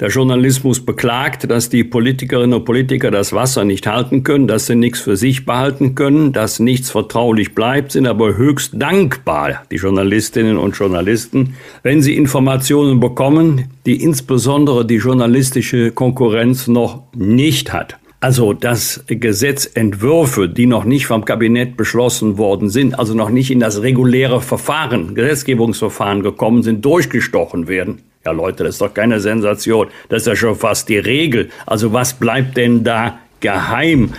Der 0.00 0.08
Journalismus 0.08 0.84
beklagt, 0.84 1.48
dass 1.48 1.68
die 1.68 1.84
Politikerinnen 1.84 2.54
und 2.54 2.64
Politiker 2.64 3.12
das 3.12 3.32
Wasser 3.32 3.64
nicht 3.64 3.86
halten 3.86 4.24
können, 4.24 4.48
dass 4.48 4.66
sie 4.66 4.74
nichts 4.74 4.98
für 4.98 5.16
sich 5.16 5.46
behalten 5.46 5.94
können, 5.94 6.32
dass 6.32 6.58
nichts 6.58 6.90
vertraulich 6.90 7.54
bleibt, 7.54 7.92
sind 7.92 8.08
aber 8.08 8.36
höchst 8.36 8.72
dankbar, 8.74 9.62
die 9.70 9.76
Journalistinnen 9.76 10.56
und 10.56 10.76
Journalisten, 10.76 11.54
wenn 11.84 12.02
sie 12.02 12.16
Informationen 12.16 12.98
bekommen, 12.98 13.66
die 13.86 14.02
insbesondere 14.02 14.84
die 14.84 14.96
journalistische 14.96 15.92
Konkurrenz 15.92 16.66
noch 16.66 17.04
nicht 17.14 17.72
hat. 17.72 17.96
Also, 18.22 18.52
dass 18.52 19.02
Gesetzentwürfe, 19.08 20.48
die 20.48 20.66
noch 20.66 20.84
nicht 20.84 21.06
vom 21.06 21.24
Kabinett 21.24 21.76
beschlossen 21.76 22.38
worden 22.38 22.70
sind, 22.70 22.96
also 22.96 23.14
noch 23.14 23.30
nicht 23.30 23.50
in 23.50 23.58
das 23.58 23.82
reguläre 23.82 24.40
Verfahren, 24.40 25.16
Gesetzgebungsverfahren 25.16 26.22
gekommen 26.22 26.62
sind, 26.62 26.84
durchgestochen 26.84 27.66
werden. 27.66 28.02
Ja, 28.24 28.30
Leute, 28.30 28.62
das 28.62 28.76
ist 28.76 28.80
doch 28.80 28.94
keine 28.94 29.18
Sensation. 29.18 29.88
Das 30.08 30.22
ist 30.22 30.28
ja 30.28 30.36
schon 30.36 30.54
fast 30.54 30.88
die 30.88 30.98
Regel. 30.98 31.48
Also, 31.66 31.92
was 31.92 32.14
bleibt 32.14 32.56
denn 32.56 32.84
da 32.84 33.18
geheim? 33.40 34.12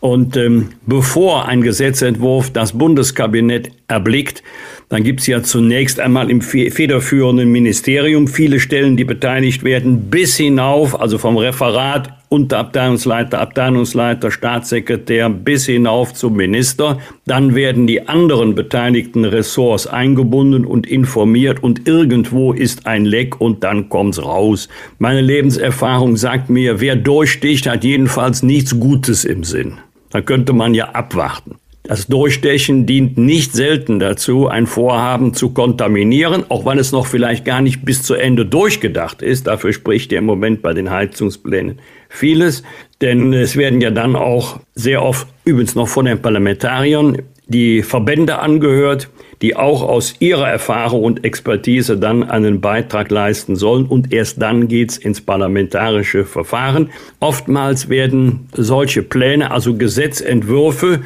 Und 0.00 0.38
ähm, 0.38 0.70
bevor 0.86 1.46
ein 1.46 1.60
Gesetzentwurf 1.60 2.50
das 2.50 2.72
Bundeskabinett 2.72 3.72
erblickt, 3.88 4.42
dann 4.88 5.04
gibt 5.04 5.20
es 5.20 5.26
ja 5.26 5.42
zunächst 5.42 6.00
einmal 6.00 6.30
im 6.30 6.40
federführenden 6.40 7.52
Ministerium 7.52 8.26
viele 8.26 8.58
Stellen, 8.58 8.96
die 8.96 9.04
beteiligt 9.04 9.64
werden, 9.64 10.08
bis 10.08 10.38
hinauf, 10.38 10.98
also 10.98 11.18
vom 11.18 11.36
Referat 11.36 12.19
Unterabteilungsleiter, 12.30 13.40
Abteilungsleiter, 13.40 14.30
Staatssekretär 14.30 15.28
bis 15.28 15.66
hinauf 15.66 16.14
zum 16.14 16.36
Minister. 16.36 17.00
Dann 17.26 17.56
werden 17.56 17.88
die 17.88 18.06
anderen 18.06 18.54
beteiligten 18.54 19.24
Ressorts 19.24 19.88
eingebunden 19.88 20.64
und 20.64 20.86
informiert 20.86 21.60
und 21.60 21.88
irgendwo 21.88 22.52
ist 22.52 22.86
ein 22.86 23.04
Leck 23.04 23.40
und 23.40 23.64
dann 23.64 23.88
kommt's 23.88 24.22
raus. 24.22 24.68
Meine 25.00 25.22
Lebenserfahrung 25.22 26.16
sagt 26.16 26.50
mir, 26.50 26.80
wer 26.80 26.94
durchsticht, 26.94 27.66
hat 27.66 27.82
jedenfalls 27.82 28.44
nichts 28.44 28.78
Gutes 28.78 29.24
im 29.24 29.42
Sinn. 29.42 29.78
Da 30.10 30.20
könnte 30.20 30.52
man 30.52 30.72
ja 30.72 30.90
abwarten. 30.90 31.56
Das 31.82 32.06
Durchstechen 32.06 32.86
dient 32.86 33.18
nicht 33.18 33.54
selten 33.54 33.98
dazu, 33.98 34.46
ein 34.46 34.68
Vorhaben 34.68 35.34
zu 35.34 35.50
kontaminieren, 35.50 36.44
auch 36.48 36.64
wenn 36.64 36.78
es 36.78 36.92
noch 36.92 37.06
vielleicht 37.06 37.44
gar 37.44 37.60
nicht 37.60 37.84
bis 37.84 38.04
zu 38.04 38.14
Ende 38.14 38.46
durchgedacht 38.46 39.22
ist. 39.22 39.48
Dafür 39.48 39.72
spricht 39.72 40.12
ja 40.12 40.18
im 40.18 40.26
Moment 40.26 40.62
bei 40.62 40.72
den 40.72 40.90
Heizungsplänen 40.90 41.80
vieles, 42.10 42.62
denn 43.00 43.32
es 43.32 43.56
werden 43.56 43.80
ja 43.80 43.90
dann 43.90 44.14
auch 44.14 44.60
sehr 44.74 45.02
oft, 45.02 45.26
übrigens 45.44 45.74
noch 45.74 45.88
von 45.88 46.04
den 46.04 46.20
Parlamentariern, 46.20 47.22
die 47.46 47.82
Verbände 47.82 48.38
angehört, 48.40 49.08
die 49.40 49.56
auch 49.56 49.82
aus 49.82 50.14
ihrer 50.18 50.48
Erfahrung 50.48 51.02
und 51.02 51.24
Expertise 51.24 51.96
dann 51.96 52.22
einen 52.22 52.60
Beitrag 52.60 53.10
leisten 53.10 53.56
sollen 53.56 53.86
und 53.86 54.12
erst 54.12 54.42
dann 54.42 54.68
geht's 54.68 54.98
ins 54.98 55.20
parlamentarische 55.22 56.26
Verfahren. 56.26 56.90
Oftmals 57.20 57.88
werden 57.88 58.48
solche 58.52 59.02
Pläne, 59.02 59.50
also 59.50 59.74
Gesetzentwürfe, 59.74 61.00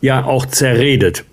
ja 0.00 0.24
auch 0.24 0.46
zerredet, 0.46 1.24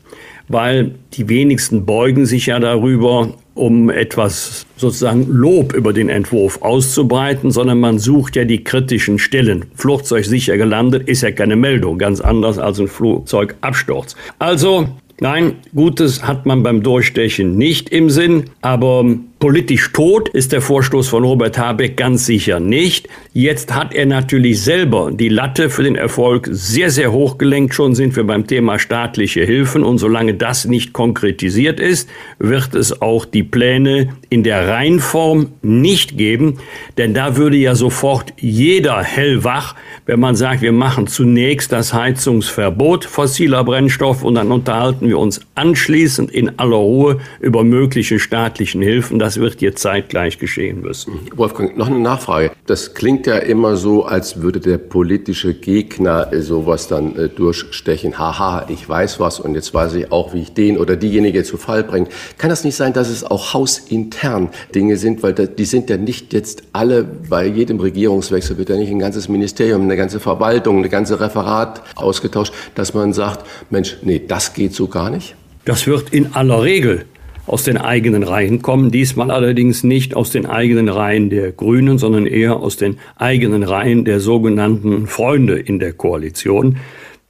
weil 0.48 0.96
die 1.14 1.30
wenigsten 1.30 1.86
beugen 1.86 2.26
sich 2.26 2.48
ja 2.48 2.60
darüber, 2.60 3.34
um 3.58 3.90
etwas 3.90 4.66
sozusagen 4.78 5.28
Lob 5.30 5.74
über 5.74 5.94
den 5.94 6.10
Entwurf 6.10 6.62
auszubreiten, 6.62 7.52
sondern 7.52 7.80
man 7.80 8.00
sucht 8.00 8.36
ja 8.36 8.46
die 8.46 8.64
kritischen 8.64 9.20
Stellen. 9.20 9.66
Flugzeug 9.76 10.26
sicher 10.26 10.58
gelandet 10.58 11.08
ist 11.08 11.22
ja 11.22 11.32
keine 11.32 11.56
Meldung, 11.56 11.98
ganz 11.98 12.22
anders 12.22 12.60
als 12.60 12.80
ein 12.80 12.88
Flugzeugabsturz. 12.88 14.16
Also 14.40 14.88
Nein, 15.20 15.56
Gutes 15.74 16.28
hat 16.28 16.46
man 16.46 16.62
beim 16.62 16.84
Durchstechen 16.84 17.58
nicht 17.58 17.90
im 17.90 18.12
Sinn, 18.12 18.52
aber 18.62 19.04
Politisch 19.40 19.94
tot 19.94 20.30
ist 20.30 20.52
der 20.52 20.62
Vorstoß 20.62 21.10
von 21.10 21.24
Robert 21.24 21.60
Habeck 21.60 21.96
ganz 21.96 22.26
sicher 22.26 22.60
nicht. 22.60 23.08
Jetzt 23.34 23.72
hat 23.72 23.94
er 23.94 24.08
natürlich 24.08 24.64
selber 24.64 25.12
die 25.12 25.30
Latte 25.30 25.70
für 25.70 25.84
den 25.84 25.96
Erfolg 25.96 26.50
sehr, 26.50 26.90
sehr 26.90 27.12
hoch 27.12 27.38
gelenkt. 27.38 27.76
Schon 27.76 27.94
sind 27.94 28.16
wir 28.16 28.24
beim 28.24 28.48
Thema 28.48 28.80
staatliche 28.80 29.44
Hilfen. 29.44 29.84
Und 29.84 30.00
solange 30.00 30.34
das 30.34 30.66
nicht 30.66 30.92
konkretisiert 30.92 31.80
ist, 31.80 32.10
wird 32.40 32.74
es 32.74 33.00
auch 33.00 33.26
die 33.26 33.44
Pläne 33.44 34.10
in 34.30 34.42
der 34.42 34.70
Reinform 34.70 35.52
nicht 35.62 36.18
geben. 36.18 36.58
Denn 36.98 37.14
da 37.14 37.38
würde 37.38 37.58
ja 37.58 37.76
sofort 37.76 38.34
jeder 38.38 39.04
hellwach, 39.04 39.76
wenn 40.08 40.20
man 40.20 40.36
sagt, 40.36 40.64
wir 40.64 40.72
machen 40.72 41.06
zunächst 41.06 41.72
das 41.72 41.94
Heizungsverbot 41.94 43.06
fossiler 43.06 43.64
Brennstoff 43.64 44.24
und 44.24 44.34
dann 44.34 44.52
unterhalten 44.52 45.08
wir 45.08 45.20
uns 45.20 45.42
anschließend 45.54 46.32
in 46.32 46.58
aller 46.58 46.78
Ruhe 46.78 47.20
über 47.40 47.64
mögliche 47.64 48.18
staatlichen 48.18 48.82
Hilfen. 48.82 49.20
Das 49.28 49.42
wird 49.42 49.60
jetzt 49.60 49.82
zeitgleich 49.82 50.40
geschehen 50.40 50.80
müssen. 50.80 51.20
Wolfgang, 51.36 51.76
noch 51.76 51.88
eine 51.88 52.00
Nachfrage. 52.00 52.52
Das 52.66 52.94
klingt 52.94 53.28
ja 53.28 53.36
immer 53.36 53.76
so, 53.76 54.06
als 54.06 54.42
würde 54.42 54.62
der 54.62 54.78
politische 54.78 55.54
Gegner 55.54 56.30
sowas 56.40 56.88
dann 56.88 57.14
äh, 57.18 57.28
durchstechen. 57.28 58.18
Haha, 58.18 58.68
ich 58.70 58.88
weiß 58.88 59.20
was 59.20 59.42
und 59.42 59.54
jetzt 59.54 59.74
weiß 59.74 59.96
ich 59.96 60.14
auch, 60.14 60.34
wie 60.34 60.44
ich 60.44 60.54
den 60.54 60.78
oder 60.78 60.96
diejenige 60.96 61.44
zu 61.44 61.58
Fall 61.58 61.84
bringe. 61.84 62.08
Kann 62.38 62.50
das 62.50 62.64
nicht 62.64 62.78
sein, 62.78 62.94
dass 62.94 63.10
es 63.10 63.26
auch 63.26 63.54
hausintern 63.54 64.48
Dinge 64.74 64.96
sind, 64.96 65.22
weil 65.24 65.34
die 65.34 65.66
sind 65.66 65.90
ja 65.90 65.98
nicht 65.98 66.32
jetzt 66.32 66.64
alle, 66.72 67.04
bei 67.04 67.48
jedem 67.48 67.82
Regierungswechsel 67.82 68.58
wird 68.58 68.70
ja 68.70 68.78
nicht 68.78 68.92
ein 68.92 69.00
ganzes 69.00 69.28
Ministerium, 69.28 69.82
eine 69.82 69.98
ganze 69.98 70.22
Verwaltung, 70.22 70.78
eine 70.78 70.88
ganze 70.88 71.20
Referat 71.20 71.82
ausgetauscht, 71.96 72.54
dass 72.76 72.94
man 72.94 73.12
sagt, 73.12 73.46
Mensch, 73.70 73.98
nee, 74.04 74.22
das 74.26 74.54
geht 74.54 74.74
so 74.74 74.88
gar 74.88 75.10
nicht? 75.10 75.36
Das 75.66 75.86
wird 75.86 76.14
in 76.14 76.34
aller 76.34 76.64
Regel 76.64 77.04
aus 77.48 77.64
den 77.64 77.78
eigenen 77.78 78.24
Reihen 78.24 78.62
kommen, 78.62 78.92
diesmal 78.92 79.32
allerdings 79.32 79.84
nicht 79.84 80.16
aus 80.16 80.30
den 80.30 80.46
eigenen 80.46 80.90
Reihen 80.90 81.30
der 81.30 81.52
Grünen, 81.52 81.98
sondern 81.98 82.28
eher 82.28 82.58
aus 82.58 82.78
den 82.78 82.98
eigenen 83.16 83.64
Reihen 83.64 84.06
der 84.06 84.20
sogenannten 84.20 85.08
Freunde 85.08 85.58
in 85.58 85.80
der 85.80 85.94
Koalition. 85.94 86.78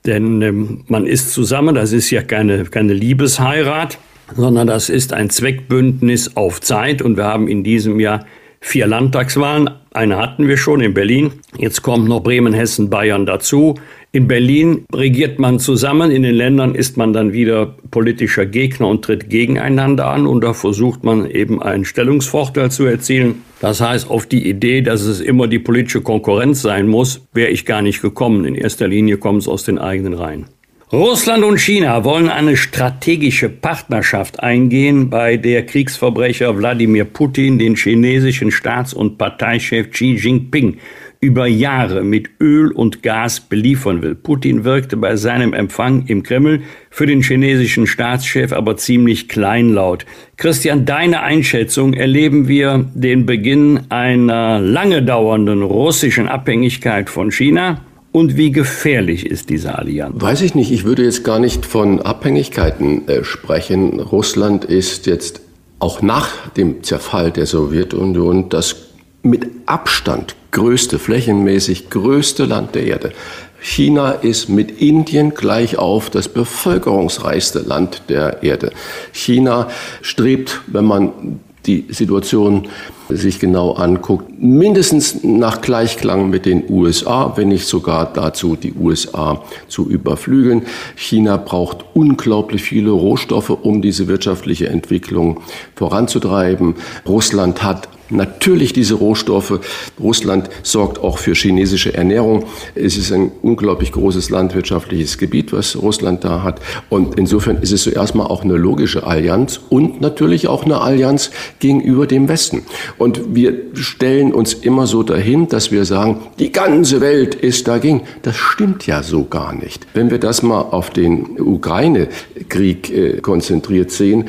Denn 0.06 0.42
ähm, 0.42 0.84
man 0.88 1.06
ist 1.06 1.32
zusammen, 1.32 1.76
das 1.76 1.94
ist 1.94 2.10
ja 2.10 2.24
keine, 2.24 2.66
keine 2.66 2.94
Liebesheirat, 2.94 4.00
sondern 4.36 4.68
das 4.68 4.90
ist 4.90 5.14
ein 5.14 5.30
Zweckbündnis 5.30 6.36
auf 6.36 6.62
Zeit 6.62 7.02
und 7.02 7.16
wir 7.16 7.26
haben 7.26 7.48
in 7.48 7.64
diesem 7.64 8.00
Jahr 8.00 8.26
vier 8.60 8.88
Landtagswahlen. 8.88 9.70
Eine 9.92 10.18
hatten 10.18 10.48
wir 10.48 10.58
schon 10.58 10.82
in 10.82 10.94
Berlin. 10.94 11.32
Jetzt 11.58 11.82
kommt 11.82 12.08
noch 12.08 12.22
Bremen, 12.22 12.54
Hessen, 12.54 12.90
Bayern 12.90 13.26
dazu. 13.26 13.76
In 14.14 14.28
Berlin 14.28 14.86
regiert 14.94 15.38
man 15.38 15.60
zusammen, 15.60 16.12
in 16.12 16.24
den 16.24 16.34
Ländern 16.34 16.76
ist 16.76 16.96
man 16.96 17.12
dann 17.12 17.34
wieder 17.34 17.76
politischer 17.92 18.46
Gegner 18.46 18.88
und 18.88 19.04
tritt 19.04 19.30
gegeneinander 19.30 20.08
an 20.08 20.26
und 20.26 20.44
da 20.44 20.54
versucht 20.54 21.04
man 21.04 21.30
eben 21.30 21.62
einen 21.62 21.84
Stellungsvorteil 21.84 22.72
zu 22.72 22.86
erzielen. 22.86 23.44
Das 23.60 23.82
heißt, 23.82 24.10
auf 24.10 24.26
die 24.26 24.50
Idee, 24.50 24.82
dass 24.82 25.02
es 25.02 25.20
immer 25.20 25.48
die 25.48 25.60
politische 25.60 26.02
Konkurrenz 26.02 26.62
sein 26.62 26.88
muss, 26.88 27.28
wäre 27.34 27.50
ich 27.50 27.66
gar 27.66 27.82
nicht 27.82 28.02
gekommen. 28.02 28.46
In 28.46 28.56
erster 28.56 28.88
Linie 28.88 29.18
kommt 29.18 29.42
es 29.42 29.48
aus 29.48 29.66
den 29.66 29.78
eigenen 29.78 30.14
Reihen. 30.14 30.46
Russland 30.94 31.44
und 31.44 31.60
China 31.60 32.06
wollen 32.06 32.30
eine 32.30 32.56
strategische 32.56 33.50
Partnerschaft 33.50 34.40
eingehen, 34.40 35.10
bei 35.10 35.36
der 35.36 35.66
Kriegsverbrecher 35.66 36.58
Wladimir 36.58 37.04
Putin 37.04 37.60
den 37.60 37.76
chinesischen 37.76 38.52
Staats- 38.52 38.94
und 38.94 39.18
Parteichef 39.18 39.92
Xi 39.92 40.14
Jinping 40.14 40.78
über 41.20 41.48
Jahre 41.48 42.04
mit 42.04 42.30
Öl 42.40 42.72
und 42.72 43.02
Gas 43.02 43.40
beliefern 43.40 44.02
will. 44.02 44.16
Putin 44.16 44.64
wirkte 44.64 44.98
bei 44.98 45.16
seinem 45.16 45.54
Empfang 45.54 46.06
im 46.08 46.24
Kreml 46.24 46.62
für 46.90 47.06
den 47.06 47.22
chinesischen 47.22 47.88
Staatschef 47.88 48.54
aber 48.54 48.78
ziemlich 48.78 49.28
kleinlaut. 49.28 50.06
Christian, 50.38 50.86
deine 50.86 51.22
Einschätzung, 51.22 51.94
erleben 51.94 52.48
wir 52.48 52.86
den 52.94 53.26
Beginn 53.26 53.82
einer 53.90 54.60
lange 54.60 55.02
dauernden 55.02 55.64
russischen 55.64 56.28
Abhängigkeit 56.28 57.10
von 57.10 57.32
China? 57.32 57.82
Und 58.12 58.38
wie 58.38 58.52
gefährlich 58.52 59.26
ist 59.26 59.50
diese 59.50 59.78
Allianz? 59.78 60.22
Weiß 60.22 60.42
ich 60.42 60.56
nicht. 60.56 60.72
Ich 60.72 60.86
würde 60.86 61.04
jetzt 61.04 61.24
gar 61.24 61.40
nicht 61.40 61.66
von 61.66 62.02
Abhängigkeiten 62.02 63.08
äh, 63.08 63.24
sprechen. 63.24 64.00
Russland 64.00 64.66
ist 64.66 65.06
jetzt 65.06 65.42
auch 65.80 66.02
nach 66.02 66.50
dem 66.50 66.84
Zerfall 66.84 67.32
der 67.32 67.46
Sowjetunion 67.46 68.50
das 68.50 68.88
mit 69.22 69.48
Abstand 69.66 70.36
größte, 70.58 70.98
flächenmäßig 70.98 71.92
größte 71.92 72.46
Land 72.46 72.74
der 72.74 72.88
Erde. 72.88 73.12
China 73.60 74.10
ist 74.10 74.50
mit 74.50 74.82
Indien 74.82 75.36
gleich 75.36 75.78
auf 75.78 76.10
das 76.10 76.30
bevölkerungsreichste 76.30 77.60
Land 77.60 78.02
der 78.10 78.42
Erde. 78.42 78.72
China 79.12 79.68
strebt, 80.02 80.62
wenn 80.66 80.86
man 80.86 81.40
die 81.68 81.86
Situation 81.90 82.70
sich 83.08 83.40
genau 83.40 83.74
anguckt, 83.74 84.32
mindestens 84.40 85.24
nach 85.24 85.62
Gleichklang 85.62 86.32
mit 86.32 86.48
den 86.48 86.64
USA, 86.70 87.34
wenn 87.36 87.50
nicht 87.50 87.68
sogar 87.68 88.12
dazu 88.12 88.56
die 88.56 88.74
USA 88.74 89.44
zu 89.68 89.88
überflügeln. 89.88 90.64
China 90.96 91.38
braucht 91.38 91.86
unglaublich 91.94 92.64
viele 92.64 92.90
Rohstoffe, 92.92 93.52
um 93.52 93.84
diese 93.84 94.08
wirtschaftliche 94.08 94.70
Entwicklung 94.70 95.42
voranzutreiben. 95.76 96.76
Russland 97.06 97.62
hat 97.62 97.90
natürlich 98.10 98.74
diese 98.74 98.96
Rohstoffe. 98.96 99.60
Russland 100.00 100.50
sorgt 100.64 101.00
auch 101.00 101.18
für 101.18 101.34
chinesische 101.34 101.94
Ernährung. 101.94 102.46
Es 102.76 102.98
ist 102.98 103.12
ein 103.12 103.32
unglaublich 103.42 103.92
großes 103.92 104.30
landwirtschaftliches 104.30 105.18
Gebiet, 105.18 105.54
was 105.54 105.76
Russland 105.76 106.24
da 106.24 106.44
hat. 106.44 106.62
Und 106.90 107.18
insofern 107.18 107.58
ist 107.58 107.72
es 107.72 107.84
zuerst 107.84 108.16
mal 108.16 108.26
auch 108.26 108.44
eine 108.44 108.56
logische 108.56 109.06
Allianz 109.06 109.60
und 109.70 110.02
natürlich 110.02 110.48
auch 110.48 110.66
eine 110.66 110.82
Allianz 110.82 111.32
gegenüber 111.60 112.08
dem 112.08 112.28
Westen. 112.28 112.64
Und 112.98 113.36
wir 113.36 113.54
stellen 113.74 114.34
uns 114.34 114.54
immer 114.54 114.88
so 114.88 115.04
dahin, 115.04 115.48
dass 115.48 115.72
wir 115.72 115.86
sagen, 115.86 116.22
die 116.40 116.52
ganze 116.52 117.02
Welt 117.02 117.36
ist 117.36 117.68
dagegen. 117.68 118.04
Das 118.22 118.36
stimmt 118.36 118.88
ja 118.88 119.04
so 119.04 119.26
gar 119.26 119.54
nicht. 119.54 119.88
Wenn 119.94 120.12
wir 120.12 120.20
das 120.20 120.44
mal 120.44 120.62
auf 120.62 120.90
den 120.90 121.40
Ukraine-Krieg 121.40 122.90
äh, 122.90 123.22
konzentriert 123.22 123.92
sehen, 123.92 124.26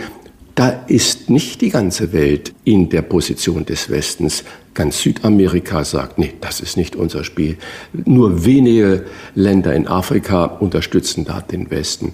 da 0.59 0.71
ist 0.89 1.31
nicht 1.31 1.61
die 1.61 1.69
ganze 1.69 2.13
Welt 2.13 2.53
in 2.65 2.89
der 2.89 3.03
Position 3.03 3.65
des 3.65 3.91
Westens. 3.91 4.43
Ganz 4.75 5.01
Südamerika 5.01 5.85
sagt, 5.85 6.19
nee, 6.19 6.33
das 6.41 6.59
ist 6.59 6.77
nicht 6.77 6.97
unser 6.97 7.23
Spiel. 7.23 7.59
Nur 7.93 8.45
wenige 8.45 9.05
Länder 9.37 9.73
in 9.73 9.87
Afrika 9.87 10.47
unterstützen 10.47 11.25
da 11.25 11.43
den 11.43 11.71
Westen. 11.71 12.13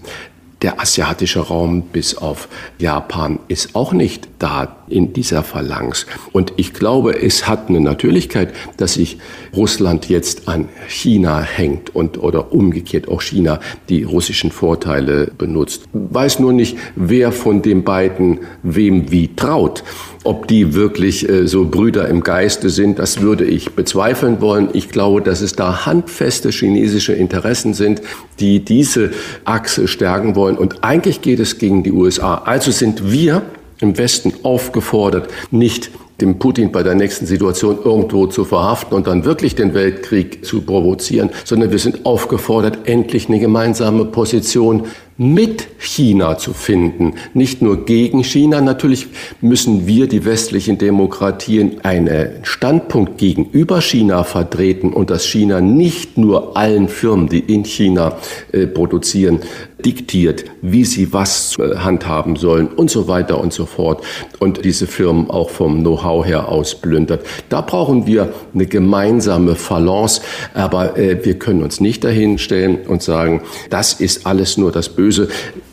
Der 0.65 0.81
asiatische 0.81 1.41
Raum 1.41 1.83
bis 1.83 2.17
auf 2.17 2.49
Japan 2.79 3.39
ist 3.49 3.75
auch 3.77 3.93
nicht 3.93 4.29
da 4.39 4.79
in 4.89 5.13
dieser 5.13 5.43
Phalanx. 5.43 6.07
Und 6.33 6.55
ich 6.57 6.73
glaube, 6.73 7.23
es 7.23 7.47
hat 7.47 7.69
eine 7.69 7.83
Natürlichkeit, 7.83 8.55
dass 8.79 8.95
sich 8.95 9.19
Russland 9.55 10.09
jetzt 10.09 10.49
an 10.49 10.71
China 10.89 11.43
hängt 11.43 11.95
und 11.95 12.17
oder 12.17 12.55
umgekehrt 12.55 13.09
auch 13.09 13.21
China 13.21 13.61
die 13.91 14.05
russischen 14.05 14.51
Vorteile 14.51 15.31
benutzt. 15.37 15.83
Weiß 15.93 16.39
nur 16.39 16.55
nicht, 16.55 16.79
wer 16.97 17.31
von 17.31 17.61
den 17.61 17.85
beiden 17.85 18.41
wem 18.63 19.11
wie 19.11 19.37
traut. 19.37 19.85
Ob 20.25 20.49
die 20.49 20.75
wirklich 20.75 21.29
äh, 21.29 21.47
so 21.47 21.67
Brüder 21.67 22.09
im 22.09 22.23
Geiste 22.23 22.71
sind, 22.71 22.99
das 22.99 23.21
würde 23.21 23.45
ich 23.45 23.73
bezweifeln 23.73 24.41
wollen. 24.41 24.71
Ich 24.73 24.89
glaube, 24.89 25.21
dass 25.21 25.43
es 25.43 25.53
da 25.53 25.85
handfeste 25.85 26.49
chinesische 26.49 27.13
Interessen 27.13 27.75
sind, 27.75 28.01
die 28.41 28.65
diese 28.65 29.11
Achse 29.45 29.87
stärken 29.87 30.35
wollen. 30.35 30.57
Und 30.57 30.83
eigentlich 30.83 31.21
geht 31.21 31.41
es 31.41 31.59
gegen 31.59 31.83
die 31.83 31.93
USA. 31.93 32.37
Also 32.37 32.71
sind 32.71 33.13
wir 33.13 33.43
im 33.81 33.99
Westen 33.99 34.33
aufgefordert, 34.43 35.29
nicht 35.51 35.91
dem 36.21 36.39
Putin 36.39 36.71
bei 36.71 36.83
der 36.83 36.95
nächsten 36.95 37.27
Situation 37.27 37.79
irgendwo 37.85 38.27
zu 38.27 38.45
verhaften 38.45 38.95
und 38.95 39.07
dann 39.07 39.25
wirklich 39.25 39.57
den 39.57 39.75
Weltkrieg 39.75 40.45
zu 40.45 40.61
provozieren, 40.63 41.31
sondern 41.45 41.73
wir 41.73 41.79
sind 41.79 42.07
aufgefordert, 42.07 42.79
endlich 42.85 43.29
eine 43.29 43.41
gemeinsame 43.41 44.05
Position 44.05 44.85
mit 45.17 45.69
China 45.79 46.37
zu 46.39 46.53
finden, 46.53 47.15
nicht 47.35 47.63
nur 47.63 47.85
gegen 47.85 48.25
China. 48.25 48.61
Natürlich 48.61 49.07
müssen 49.41 49.87
wir, 49.87 50.09
die 50.09 50.25
westlichen 50.25 50.79
Demokratien, 50.79 51.85
einen 51.85 52.31
Standpunkt 52.43 53.19
gegenüber 53.19 53.81
China 53.81 54.25
vertreten 54.25 54.93
und 54.93 55.11
dass 55.11 55.25
China 55.25 55.61
nicht 55.61 56.19
nur 56.19 56.57
allen 56.57 56.89
Firmen, 56.89 57.29
die 57.29 57.41
in 57.41 57.65
China 57.65 58.17
äh, 58.53 58.67
produzieren, 58.67 59.41
diktiert, 59.85 60.47
wie 60.63 60.85
sie 60.85 61.13
was 61.13 61.59
äh, 61.59 61.77
handhaben 61.77 62.37
sollen 62.37 62.69
und 62.69 62.91
so 62.91 63.07
weiter 63.07 63.39
und 63.41 63.53
so 63.53 63.67
fort 63.67 64.03
und 64.41 64.65
diese 64.65 64.87
Firmen 64.87 65.31
auch 65.31 65.51
vom 65.51 65.81
Know-how 65.81 66.25
her 66.25 66.49
ausplündert. 66.49 67.25
Da 67.51 67.61
brauchen 67.61 68.07
wir 68.07 68.33
eine 68.55 68.67
gemeinsame 68.67 69.55
Balance, 69.69 70.23
aber 70.55 70.97
äh, 70.97 71.25
wir 71.25 71.39
können 71.39 71.63
uns 71.63 71.81
nicht 71.81 72.03
dahinstellen 72.03 72.79
und 72.87 73.03
sagen, 73.03 73.43
das 73.71 73.93
ist 73.93 74.27
alles 74.27 74.57
nur 74.57 74.73
das 74.73 74.89
Böse 74.89 75.04
Böse 75.05 75.29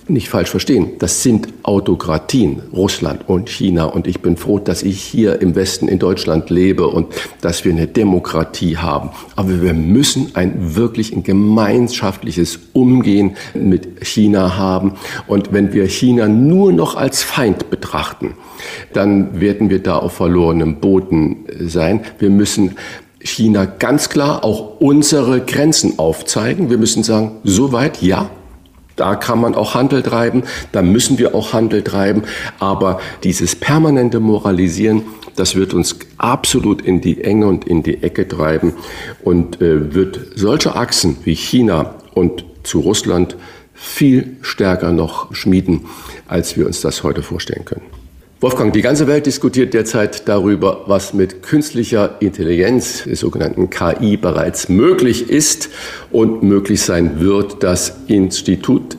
nicht 0.09 0.27
falsch 0.27 0.49
verstehen. 0.49 0.91
Das 0.99 1.23
sind 1.23 1.47
Autokratien, 1.63 2.63
Russland 2.73 3.29
und 3.29 3.49
China. 3.49 3.85
Und 3.85 4.07
ich 4.07 4.19
bin 4.19 4.35
froh, 4.35 4.59
dass 4.59 4.83
ich 4.83 5.01
hier 5.01 5.41
im 5.41 5.55
Westen 5.55 5.87
in 5.87 5.99
Deutschland 5.99 6.49
lebe 6.49 6.87
und 6.87 7.07
dass 7.39 7.63
wir 7.63 7.71
eine 7.71 7.87
Demokratie 7.87 8.75
haben. 8.75 9.11
Aber 9.37 9.61
wir 9.61 9.73
müssen 9.73 10.31
ein 10.33 10.75
wirklich 10.75 11.15
ein 11.15 11.23
gemeinschaftliches 11.23 12.59
Umgehen 12.73 13.37
mit 13.53 14.05
China 14.05 14.57
haben. 14.57 14.95
Und 15.27 15.53
wenn 15.53 15.71
wir 15.71 15.87
China 15.87 16.27
nur 16.27 16.73
noch 16.73 16.95
als 16.95 17.23
Feind 17.23 17.69
betrachten, 17.69 18.33
dann 18.91 19.39
werden 19.39 19.69
wir 19.69 19.81
da 19.81 19.95
auf 19.95 20.11
verlorenem 20.11 20.81
Boden 20.81 21.45
sein. 21.57 22.01
Wir 22.19 22.29
müssen 22.29 22.75
China 23.23 23.63
ganz 23.63 24.09
klar 24.09 24.43
auch 24.43 24.81
unsere 24.81 25.39
Grenzen 25.39 25.99
aufzeigen. 25.99 26.69
Wir 26.69 26.77
müssen 26.77 27.03
sagen, 27.03 27.37
soweit 27.45 28.01
ja, 28.01 28.29
da 28.95 29.15
kann 29.15 29.39
man 29.39 29.55
auch 29.55 29.73
Handel 29.75 30.03
treiben, 30.03 30.43
da 30.71 30.81
müssen 30.81 31.17
wir 31.17 31.35
auch 31.35 31.53
Handel 31.53 31.83
treiben, 31.83 32.23
aber 32.59 32.99
dieses 33.23 33.55
permanente 33.55 34.19
Moralisieren, 34.19 35.03
das 35.35 35.55
wird 35.55 35.73
uns 35.73 35.95
absolut 36.17 36.81
in 36.81 37.01
die 37.01 37.23
Enge 37.23 37.47
und 37.47 37.65
in 37.65 37.83
die 37.83 38.03
Ecke 38.03 38.27
treiben 38.27 38.73
und 39.23 39.61
äh, 39.61 39.93
wird 39.93 40.19
solche 40.35 40.75
Achsen 40.75 41.17
wie 41.23 41.35
China 41.35 41.95
und 42.13 42.45
zu 42.63 42.79
Russland 42.81 43.35
viel 43.73 44.37
stärker 44.41 44.91
noch 44.91 45.33
schmieden, 45.33 45.85
als 46.27 46.57
wir 46.57 46.67
uns 46.67 46.81
das 46.81 47.03
heute 47.03 47.23
vorstellen 47.23 47.65
können. 47.65 48.00
Wolfgang, 48.41 48.73
die 48.73 48.81
ganze 48.81 49.05
Welt 49.05 49.27
diskutiert 49.27 49.75
derzeit 49.75 50.27
darüber, 50.27 50.85
was 50.87 51.13
mit 51.13 51.43
künstlicher 51.43 52.15
Intelligenz, 52.21 53.03
der 53.03 53.15
sogenannten 53.15 53.69
KI, 53.69 54.17
bereits 54.17 54.67
möglich 54.67 55.29
ist 55.29 55.69
und 56.09 56.41
möglich 56.41 56.81
sein 56.81 57.19
wird. 57.19 57.61
Das 57.61 57.99
Institut 58.07 58.97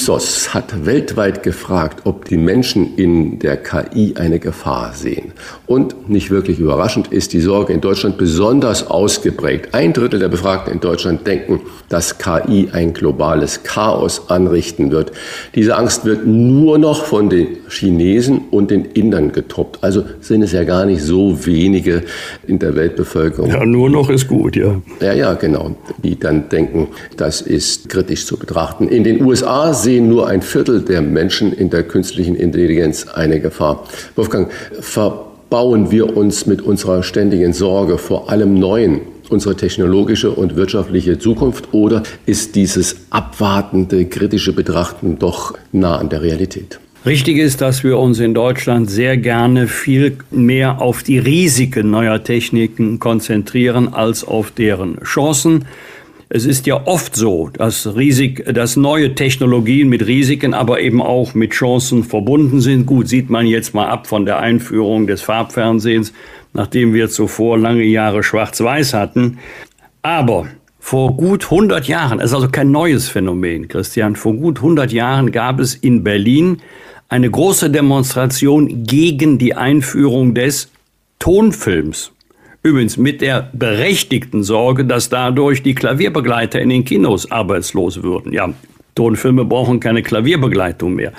Ipsos 0.00 0.54
hat 0.54 0.86
weltweit 0.86 1.42
gefragt, 1.42 2.06
ob 2.06 2.24
die 2.24 2.38
Menschen 2.38 2.96
in 2.96 3.38
der 3.38 3.58
KI 3.58 4.14
eine 4.16 4.38
Gefahr 4.38 4.94
sehen. 4.94 5.32
Und 5.66 6.08
nicht 6.08 6.30
wirklich 6.30 6.58
überraschend 6.58 7.08
ist 7.08 7.34
die 7.34 7.40
Sorge 7.40 7.74
in 7.74 7.82
Deutschland 7.82 8.16
besonders 8.16 8.86
ausgeprägt. 8.86 9.74
Ein 9.74 9.92
Drittel 9.92 10.18
der 10.18 10.30
Befragten 10.30 10.72
in 10.72 10.80
Deutschland 10.80 11.26
denken, 11.26 11.60
dass 11.90 12.16
KI 12.16 12.70
ein 12.72 12.94
globales 12.94 13.62
Chaos 13.62 14.30
anrichten 14.30 14.90
wird. 14.90 15.12
Diese 15.54 15.76
Angst 15.76 16.06
wird 16.06 16.26
nur 16.26 16.78
noch 16.78 17.04
von 17.04 17.28
den 17.28 17.58
Chinesen 17.68 18.40
und 18.50 18.70
den 18.70 18.86
Indern 18.86 19.32
getoppt. 19.32 19.84
Also 19.84 20.04
sind 20.20 20.42
es 20.42 20.52
ja 20.52 20.64
gar 20.64 20.86
nicht 20.86 21.02
so 21.02 21.44
wenige 21.44 22.04
in 22.46 22.58
der 22.58 22.74
Weltbevölkerung. 22.74 23.50
Ja, 23.50 23.66
nur 23.66 23.90
noch 23.90 24.08
ist 24.08 24.28
gut, 24.28 24.56
ja. 24.56 24.80
Ja, 25.02 25.12
ja, 25.12 25.34
genau. 25.34 25.76
Die 26.02 26.18
dann 26.18 26.48
denken, 26.48 26.88
das 27.18 27.42
ist 27.42 27.90
kritisch 27.90 28.24
zu 28.24 28.38
betrachten. 28.38 28.88
In 28.88 29.04
den 29.04 29.22
USA 29.22 29.74
sehen 29.90 30.08
nur 30.08 30.28
ein 30.28 30.40
Viertel 30.40 30.82
der 30.82 31.02
Menschen 31.02 31.52
in 31.52 31.68
der 31.68 31.82
künstlichen 31.82 32.36
Intelligenz 32.36 33.08
eine 33.08 33.40
Gefahr. 33.40 33.88
Wolfgang, 34.14 34.48
verbauen 34.78 35.90
wir 35.90 36.16
uns 36.16 36.46
mit 36.46 36.62
unserer 36.62 37.02
ständigen 37.02 37.52
Sorge 37.52 37.98
vor 37.98 38.30
allem 38.30 38.54
Neuen 38.54 39.00
unsere 39.30 39.56
technologische 39.56 40.30
und 40.30 40.54
wirtschaftliche 40.54 41.18
Zukunft 41.18 41.72
oder 41.72 42.04
ist 42.24 42.54
dieses 42.54 43.06
abwartende, 43.10 44.04
kritische 44.06 44.52
Betrachten 44.52 45.18
doch 45.18 45.54
nah 45.72 45.96
an 45.98 46.08
der 46.08 46.22
Realität? 46.22 46.78
Richtig 47.04 47.38
ist, 47.38 47.60
dass 47.60 47.82
wir 47.82 47.98
uns 47.98 48.20
in 48.20 48.32
Deutschland 48.32 48.88
sehr 48.90 49.16
gerne 49.16 49.66
viel 49.66 50.18
mehr 50.30 50.80
auf 50.80 51.02
die 51.02 51.18
Risiken 51.18 51.90
neuer 51.90 52.22
Techniken 52.22 53.00
konzentrieren 53.00 53.92
als 53.92 54.22
auf 54.22 54.52
deren 54.52 55.00
Chancen. 55.02 55.64
Es 56.32 56.46
ist 56.46 56.68
ja 56.68 56.86
oft 56.86 57.16
so, 57.16 57.48
dass, 57.48 57.96
Risik, 57.96 58.44
dass 58.54 58.76
neue 58.76 59.16
Technologien 59.16 59.88
mit 59.88 60.06
Risiken, 60.06 60.54
aber 60.54 60.80
eben 60.80 61.02
auch 61.02 61.34
mit 61.34 61.50
Chancen 61.50 62.04
verbunden 62.04 62.60
sind. 62.60 62.86
Gut, 62.86 63.08
sieht 63.08 63.30
man 63.30 63.46
jetzt 63.46 63.74
mal 63.74 63.88
ab 63.88 64.06
von 64.06 64.26
der 64.26 64.38
Einführung 64.38 65.08
des 65.08 65.22
Farbfernsehens, 65.22 66.12
nachdem 66.52 66.94
wir 66.94 67.08
zuvor 67.08 67.58
lange 67.58 67.82
Jahre 67.82 68.22
Schwarz-Weiß 68.22 68.94
hatten. 68.94 69.38
Aber 70.02 70.46
vor 70.78 71.16
gut 71.16 71.46
100 71.46 71.88
Jahren, 71.88 72.20
es 72.20 72.26
ist 72.26 72.34
also 72.34 72.48
kein 72.48 72.70
neues 72.70 73.08
Phänomen, 73.08 73.66
Christian, 73.66 74.14
vor 74.14 74.34
gut 74.34 74.58
100 74.58 74.92
Jahren 74.92 75.32
gab 75.32 75.58
es 75.58 75.74
in 75.74 76.04
Berlin 76.04 76.62
eine 77.08 77.28
große 77.28 77.70
Demonstration 77.70 78.84
gegen 78.84 79.38
die 79.38 79.56
Einführung 79.56 80.32
des 80.34 80.70
Tonfilms. 81.18 82.12
Übrigens 82.62 82.98
mit 82.98 83.22
der 83.22 83.48
berechtigten 83.54 84.42
Sorge, 84.42 84.84
dass 84.84 85.08
dadurch 85.08 85.62
die 85.62 85.74
Klavierbegleiter 85.74 86.60
in 86.60 86.68
den 86.68 86.84
Kinos 86.84 87.30
arbeitslos 87.30 88.02
würden. 88.02 88.32
Ja, 88.32 88.52
Tonfilme 88.94 89.46
brauchen 89.46 89.80
keine 89.80 90.02
Klavierbegleitung 90.02 90.94
mehr. 90.94 91.12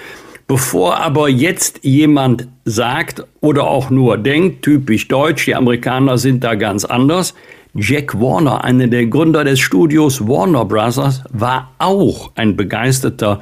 Bevor 0.48 0.98
aber 0.98 1.30
jetzt 1.30 1.80
jemand 1.84 2.48
sagt 2.66 3.26
oder 3.40 3.64
auch 3.64 3.90
nur 3.90 4.18
denkt, 4.18 4.64
typisch 4.64 5.08
deutsch, 5.08 5.46
die 5.46 5.56
Amerikaner 5.56 6.18
sind 6.18 6.44
da 6.44 6.56
ganz 6.56 6.86
anders, 6.86 7.34
Jack 7.74 8.20
Warner, 8.20 8.64
einer 8.66 8.88
der 8.88 9.06
Gründer 9.06 9.46
des 9.46 9.62
Studios 9.62 10.28
Warner 10.28 10.66
Brothers, 10.66 11.24
war 11.32 11.72
auch 11.80 12.32
ein 12.36 12.58
begeisterter 12.58 13.40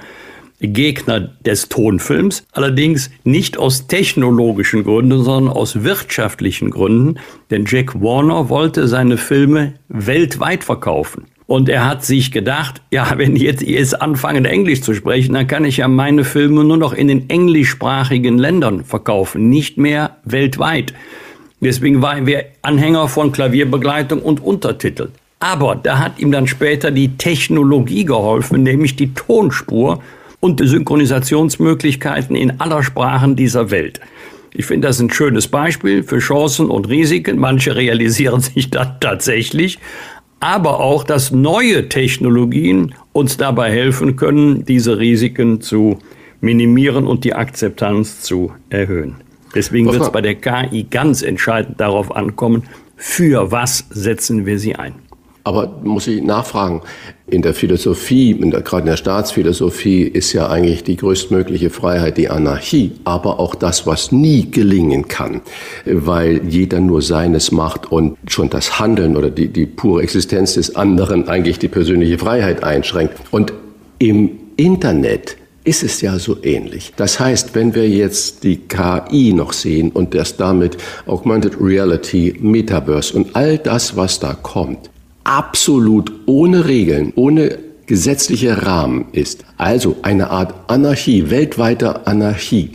Gegner 0.60 1.32
des 1.46 1.70
Tonfilms, 1.70 2.44
allerdings 2.52 3.10
nicht 3.24 3.58
aus 3.58 3.88
technologischen 3.88 4.84
Gründen, 4.84 5.24
sondern 5.24 5.54
aus 5.54 5.84
wirtschaftlichen 5.84 6.70
Gründen, 6.70 7.20
denn 7.50 7.66
Jack 7.68 8.02
Warner 8.02 8.50
wollte 8.50 8.88
seine 8.88 9.18
Filme 9.18 9.76
weltweit 9.88 10.64
verkaufen. 10.64 11.26
Und 11.50 11.68
er 11.68 11.88
hat 11.88 12.06
sich 12.06 12.32
gedacht, 12.32 12.82
ja, 12.92 13.14
wenn 13.18 13.36
jetzt 13.36 13.64
jetzt 13.64 14.00
anfangen, 14.00 14.46
Englisch 14.46 14.82
zu 14.82 14.94
sprechen, 14.94 15.34
dann 15.34 15.48
kann 15.48 15.66
ich 15.66 15.78
ja 15.78 15.88
meine 15.88 16.24
Filme 16.24 16.64
nur 16.64 16.78
noch 16.78 16.94
in 16.94 17.08
den 17.08 17.28
englischsprachigen 17.28 18.38
Ländern 18.38 18.84
verkaufen, 18.84 19.50
nicht 19.50 19.78
mehr 19.78 20.18
weltweit. 20.26 20.94
Deswegen 21.60 22.04
war 22.04 22.18
er 22.28 22.46
Anhänger 22.62 23.08
von 23.08 23.32
Klavierbegleitung 23.32 24.22
und 24.22 24.44
Untertitel. 24.44 25.10
Aber 25.40 25.76
da 25.76 25.98
hat 25.98 26.20
ihm 26.20 26.32
dann 26.32 26.48
später 26.48 26.92
die 26.92 27.18
Technologie 27.18 28.06
geholfen, 28.06 28.62
nämlich 28.62 28.96
die 28.96 29.14
Tonspur 29.14 30.04
und 30.40 30.60
die 30.60 30.68
Synchronisationsmöglichkeiten 30.68 32.36
in 32.36 32.60
aller 32.60 32.84
Sprachen 32.84 33.36
dieser 33.36 33.72
Welt. 33.72 34.00
Ich 34.54 34.66
finde 34.66 34.88
das 34.88 35.00
ein 35.00 35.12
schönes 35.12 35.48
Beispiel 35.48 36.04
für 36.04 36.20
Chancen 36.20 36.70
und 36.70 36.90
Risiken. 36.90 37.38
Manche 37.38 37.76
realisieren 37.76 38.42
sich 38.42 38.70
das 38.70 38.88
tatsächlich, 39.00 39.80
aber 40.40 40.80
auch, 40.80 41.04
dass 41.04 41.32
neue 41.32 41.90
Technologien 41.90 42.96
uns 43.12 43.38
dabei 43.38 43.72
helfen 43.72 44.16
können, 44.16 44.66
diese 44.66 44.98
Risiken 44.98 45.62
zu 45.62 46.00
minimieren 46.42 47.06
und 47.06 47.26
die 47.26 47.34
Akzeptanz 47.34 48.22
zu 48.22 48.54
erhöhen. 48.70 49.16
Deswegen 49.54 49.92
wird 49.92 50.02
es 50.02 50.12
bei 50.12 50.22
der 50.22 50.36
KI 50.36 50.84
ganz 50.90 51.22
entscheidend 51.22 51.80
darauf 51.80 52.16
ankommen, 52.16 52.64
für 52.96 53.52
was 53.52 53.86
setzen 53.90 54.46
wir 54.46 54.60
sie 54.60 54.76
ein. 54.76 54.94
Aber 55.50 55.80
muss 55.84 56.06
ich 56.06 56.22
nachfragen, 56.22 56.84
in 57.26 57.42
der 57.42 57.56
Philosophie, 57.56 58.30
in 58.30 58.52
der, 58.52 58.62
gerade 58.62 58.82
in 58.82 58.86
der 58.86 58.98
Staatsphilosophie, 58.98 60.04
ist 60.04 60.32
ja 60.32 60.48
eigentlich 60.48 60.84
die 60.84 60.96
größtmögliche 60.96 61.72
Freiheit 61.72 62.20
die 62.20 62.30
Anarchie, 62.30 62.92
aber 63.04 63.40
auch 63.40 63.56
das, 63.56 63.88
was 63.88 64.12
nie 64.12 64.52
gelingen 64.52 65.08
kann, 65.08 65.42
weil 65.86 66.42
jeder 66.48 66.80
nur 66.82 67.02
seines 67.02 67.52
macht 67.52 67.92
und 67.92 68.16
schon 68.28 68.52
das 68.52 68.80
Handeln 68.80 69.18
oder 69.18 69.32
die, 69.32 69.48
die 69.48 69.66
pure 69.66 70.04
Existenz 70.04 70.54
des 70.54 70.76
anderen 70.76 71.28
eigentlich 71.28 71.58
die 71.58 71.68
persönliche 71.68 72.20
Freiheit 72.20 72.64
einschränkt. 72.64 73.16
Und 73.32 73.52
im 73.98 74.30
Internet 74.56 75.36
ist 75.64 75.82
es 75.82 76.00
ja 76.02 76.20
so 76.20 76.38
ähnlich. 76.44 76.94
Das 76.96 77.20
heißt, 77.20 77.56
wenn 77.56 77.74
wir 77.74 77.90
jetzt 77.90 78.44
die 78.44 78.58
KI 78.58 79.34
noch 79.34 79.54
sehen 79.54 79.90
und 79.92 80.14
das 80.14 80.38
damit 80.38 80.78
Augmented 81.08 81.60
Reality, 81.60 82.38
Metaverse 82.40 83.18
und 83.18 83.36
all 83.36 83.58
das, 83.58 83.96
was 83.96 84.20
da 84.20 84.36
kommt, 84.36 84.92
absolut 85.30 86.12
ohne 86.26 86.68
Regeln, 86.68 87.14
ohne 87.16 87.60
gesetzliche 87.86 88.66
Rahmen 88.66 89.06
ist, 89.12 89.46
also 89.58 89.98
eine 90.02 90.32
Art 90.32 90.56
Anarchie, 90.68 91.30
weltweiter 91.30 92.08
Anarchie, 92.08 92.72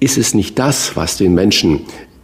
ist 0.00 0.16
es 0.16 0.32
nicht 0.32 0.58
das, 0.58 0.96
was 0.96 1.18
den 1.18 1.34
Menschen 1.34 1.80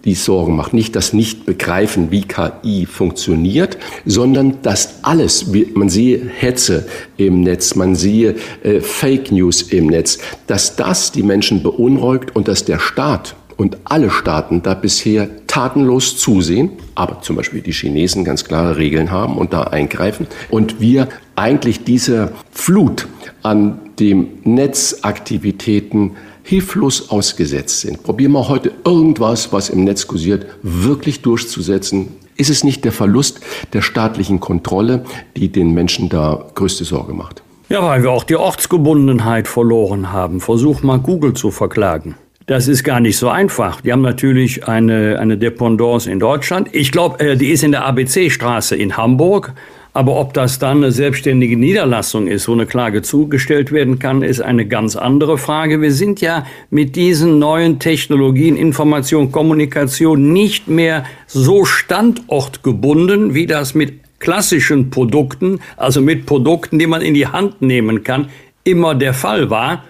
die 0.07 0.15
Sorgen 0.15 0.57
macht. 0.57 0.73
Nicht 0.73 0.97
das 0.97 1.13
Nicht-Begreifen, 1.13 2.11
wie 2.11 2.23
KI 2.23 2.87
funktioniert, 2.87 3.77
sondern 4.07 4.59
das 4.63 5.01
alles, 5.03 5.47
man 5.75 5.91
sehe 5.91 6.23
Hetze 6.27 6.87
im 7.19 7.43
Netz, 7.43 7.75
man 7.75 7.97
sehe 7.97 8.37
äh, 8.63 8.81
Fake 8.81 9.31
News 9.31 9.61
im 9.61 9.89
Netz, 9.89 10.19
dass 10.47 10.77
das 10.77 11.13
die 11.13 11.25
Menschen 11.25 11.63
beunruhigt 11.63 12.35
und 12.35 12.49
dass 12.49 12.65
der 12.65 12.79
Staat 12.79 13.35
und 13.57 13.79
alle 13.85 14.11
Staaten 14.11 14.63
da 14.63 14.75
bisher 14.75 15.29
tatenlos 15.47 16.19
zusehen, 16.19 16.73
aber 16.95 17.23
zum 17.23 17.37
Beispiel 17.37 17.63
die 17.63 17.73
Chinesen 17.73 18.25
ganz 18.25 18.45
klare 18.45 18.77
Regeln 18.77 19.11
haben 19.11 19.37
und 19.37 19.53
da 19.53 19.63
eingreifen 19.63 20.27
und 20.51 20.81
wir 20.81 21.09
eigentlich 21.35 21.85
diese 21.85 22.33
Flut 22.51 23.09
an 23.43 23.79
dem 23.99 24.29
Netzaktivitäten 24.45 26.13
hilflos 26.43 27.11
ausgesetzt 27.11 27.81
sind. 27.81 28.03
Probieren 28.03 28.33
wir 28.33 28.49
heute 28.49 28.73
irgendwas, 28.85 29.53
was 29.53 29.69
im 29.69 29.85
Netz 29.85 30.07
kursiert, 30.07 30.47
wirklich 30.63 31.23
durchzusetzen. 31.23 32.09
Ist 32.37 32.51
es 32.51 32.63
nicht 32.63 32.85
der 32.85 32.93
Verlust 32.93 33.41
der 33.73 33.83
staatlichen 33.83 34.41
Kontrolle, 34.41 35.05
die 35.37 35.51
den 35.51 35.73
Menschen 35.73 36.09
da 36.09 36.47
größte 36.55 36.85
Sorge 36.85 37.15
macht? 37.15 37.43
Ja, 37.69 37.83
weil 37.83 38.03
wir 38.03 38.13
auch 38.13 38.23
die 38.23 38.37
Ortsgebundenheit 38.37 39.49
verloren 39.49 40.13
haben. 40.13 40.41
Versuch 40.41 40.83
mal 40.83 40.99
Google 41.01 41.33
zu 41.33 41.51
verklagen. 41.51 42.15
Das 42.47 42.69
ist 42.69 42.85
gar 42.85 43.01
nicht 43.01 43.19
so 43.19 43.29
einfach. 43.29 43.81
Die 43.81 43.91
haben 43.91 44.03
natürlich 44.03 44.69
eine, 44.69 45.19
eine 45.19 45.37
Dependance 45.37 46.09
in 46.09 46.21
Deutschland. 46.21 46.69
Ich 46.71 46.93
glaube, 46.93 47.19
äh, 47.19 47.37
die 47.37 47.49
ist 47.51 47.65
in 47.65 47.73
der 47.73 47.85
ABC-Straße 47.85 48.77
in 48.77 48.97
Hamburg. 48.97 49.53
Aber 49.93 50.21
ob 50.21 50.33
das 50.33 50.61
dann 50.61 50.77
eine 50.77 50.93
selbstständige 50.93 51.57
Niederlassung 51.57 52.29
ist, 52.29 52.47
wo 52.47 52.53
eine 52.53 52.67
Klage 52.67 53.03
zugestellt 53.03 53.73
werden 53.73 53.99
kann, 53.99 54.23
ist 54.23 54.41
eine 54.41 54.65
ganz 54.67 54.95
andere 54.95 55.39
Frage. 55.39 55.81
Wir 55.81 55.91
sind 55.91 56.21
ja 56.21 56.47
mit 56.71 56.95
diesen 56.95 57.41
neuen 57.41 57.81
Technologien, 57.81 58.57
Information, 58.57 59.33
Kommunikation 59.33 60.33
nicht 60.33 60.69
mehr 60.69 61.05
so 61.27 61.65
standortgebunden, 61.65 63.35
wie 63.35 63.47
das 63.47 63.75
mit 63.75 63.95
klassischen 64.21 64.91
Produkten, 64.91 65.61
also 65.77 66.01
mit 66.01 66.27
Produkten, 66.27 66.79
die 66.79 66.87
man 66.87 67.03
in 67.03 67.15
die 67.15 67.27
Hand 67.27 67.61
nehmen 67.61 68.05
kann, 68.05 68.29
immer 68.63 68.95
der 68.95 69.15
Fall 69.15 69.51
war. 69.51 69.83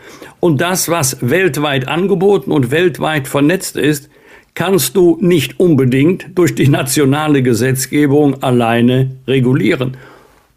Und 0.47 0.61
das, 0.61 0.89
was 0.89 1.17
weltweit 1.23 1.89
angeboten 1.89 2.53
und 2.53 2.71
weltweit 2.71 3.27
vernetzt 3.27 3.77
ist, 3.77 4.09
kannst 4.55 4.95
du 4.95 5.19
nicht 5.21 5.59
unbedingt 5.59 6.27
durch 6.37 6.55
die 6.55 6.69
nationale 6.69 7.43
Gesetzgebung 7.43 8.45
alleine 8.45 9.11
regulieren. 9.27 9.97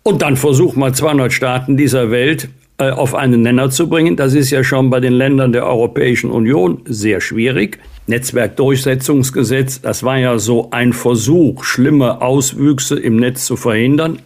Und 0.04 0.22
dann 0.22 0.38
versuch 0.38 0.76
mal 0.76 0.94
200 0.94 1.34
Staaten 1.34 1.76
dieser 1.76 2.12
Welt 2.12 2.50
äh, 2.78 2.92
auf 2.92 3.16
einen 3.16 3.42
Nenner 3.42 3.72
zu 3.72 3.90
bringen. 3.90 4.16
Das 4.16 4.36
ist 4.36 4.52
ja 4.52 4.64
schon 4.64 4.92
bei 4.92 5.00
den 5.00 5.14
Ländern 5.14 5.54
der 5.54 5.66
Europäischen 5.66 6.30
Union 6.30 6.82
sehr 6.86 7.20
schwierig. 7.20 7.80
Netzwerkdurchsetzungsgesetz, 8.06 9.82
das 9.82 10.04
war 10.04 10.20
ja 10.20 10.38
so 10.38 10.70
ein 10.70 10.94
Versuch, 10.94 11.64
schlimme 11.64 12.22
Auswüchse 12.22 13.00
im 13.00 13.16
Netz 13.16 13.44
zu 13.44 13.56
verhindern. 13.56 14.20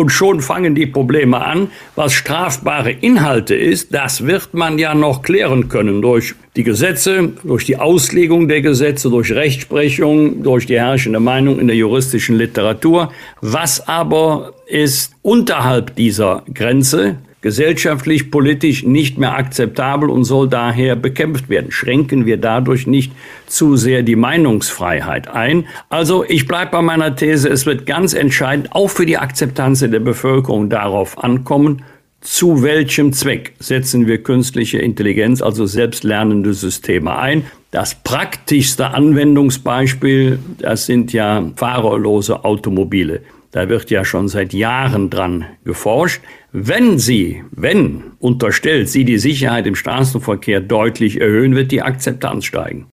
Und 0.00 0.08
schon 0.08 0.40
fangen 0.40 0.74
die 0.74 0.86
Probleme 0.86 1.44
an. 1.44 1.68
Was 1.94 2.14
strafbare 2.14 2.90
Inhalte 2.90 3.54
ist, 3.54 3.92
das 3.92 4.24
wird 4.24 4.54
man 4.54 4.78
ja 4.78 4.94
noch 4.94 5.20
klären 5.20 5.68
können 5.68 6.00
durch 6.00 6.36
die 6.56 6.62
Gesetze, 6.62 7.34
durch 7.44 7.66
die 7.66 7.76
Auslegung 7.76 8.48
der 8.48 8.62
Gesetze, 8.62 9.10
durch 9.10 9.30
Rechtsprechung, 9.30 10.42
durch 10.42 10.64
die 10.64 10.80
herrschende 10.80 11.20
Meinung 11.20 11.60
in 11.60 11.66
der 11.66 11.76
juristischen 11.76 12.36
Literatur. 12.36 13.12
Was 13.42 13.86
aber 13.88 14.54
ist 14.66 15.12
unterhalb 15.20 15.94
dieser 15.96 16.44
Grenze, 16.54 17.16
gesellschaftlich, 17.40 18.30
politisch 18.30 18.84
nicht 18.84 19.18
mehr 19.18 19.34
akzeptabel 19.34 20.10
und 20.10 20.24
soll 20.24 20.48
daher 20.48 20.96
bekämpft 20.96 21.48
werden. 21.48 21.70
Schränken 21.70 22.26
wir 22.26 22.36
dadurch 22.36 22.86
nicht 22.86 23.12
zu 23.46 23.76
sehr 23.76 24.02
die 24.02 24.16
Meinungsfreiheit 24.16 25.28
ein. 25.28 25.66
Also 25.88 26.24
ich 26.28 26.46
bleibe 26.46 26.72
bei 26.72 26.82
meiner 26.82 27.16
These, 27.16 27.48
es 27.48 27.66
wird 27.66 27.86
ganz 27.86 28.14
entscheidend 28.14 28.72
auch 28.72 28.88
für 28.88 29.06
die 29.06 29.18
Akzeptanz 29.18 29.80
der 29.80 30.00
Bevölkerung 30.00 30.68
darauf 30.68 31.22
ankommen, 31.22 31.82
zu 32.20 32.62
welchem 32.62 33.14
Zweck 33.14 33.54
setzen 33.60 34.06
wir 34.06 34.22
künstliche 34.22 34.78
Intelligenz, 34.78 35.40
also 35.40 35.64
selbstlernende 35.64 36.52
Systeme 36.52 37.16
ein. 37.16 37.46
Das 37.70 37.94
praktischste 37.94 38.88
Anwendungsbeispiel, 38.88 40.38
das 40.58 40.84
sind 40.84 41.14
ja 41.14 41.50
fahrerlose 41.56 42.44
Automobile. 42.44 43.22
Da 43.52 43.68
wird 43.68 43.90
ja 43.90 44.04
schon 44.04 44.28
seit 44.28 44.52
Jahren 44.52 45.08
dran 45.08 45.46
geforscht. 45.64 46.20
Wenn 46.52 46.98
Sie, 46.98 47.44
wenn 47.52 48.02
unterstellt, 48.18 48.88
Sie 48.88 49.04
die 49.04 49.18
Sicherheit 49.18 49.68
im 49.68 49.76
Straßenverkehr 49.76 50.60
deutlich 50.60 51.20
erhöhen, 51.20 51.54
wird 51.54 51.70
die 51.70 51.80
Akzeptanz 51.80 52.44
steigen. 52.44 52.88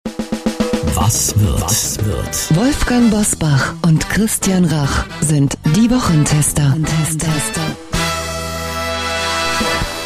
Was 0.94 1.34
wird? 1.40 1.62
Was 1.62 1.98
wird? 2.06 2.56
Wolfgang 2.56 3.10
Bosbach 3.10 3.74
und 3.82 4.08
Christian 4.10 4.64
Rach 4.66 5.08
sind 5.22 5.58
die 5.76 5.90
Wochentester. 5.90 6.78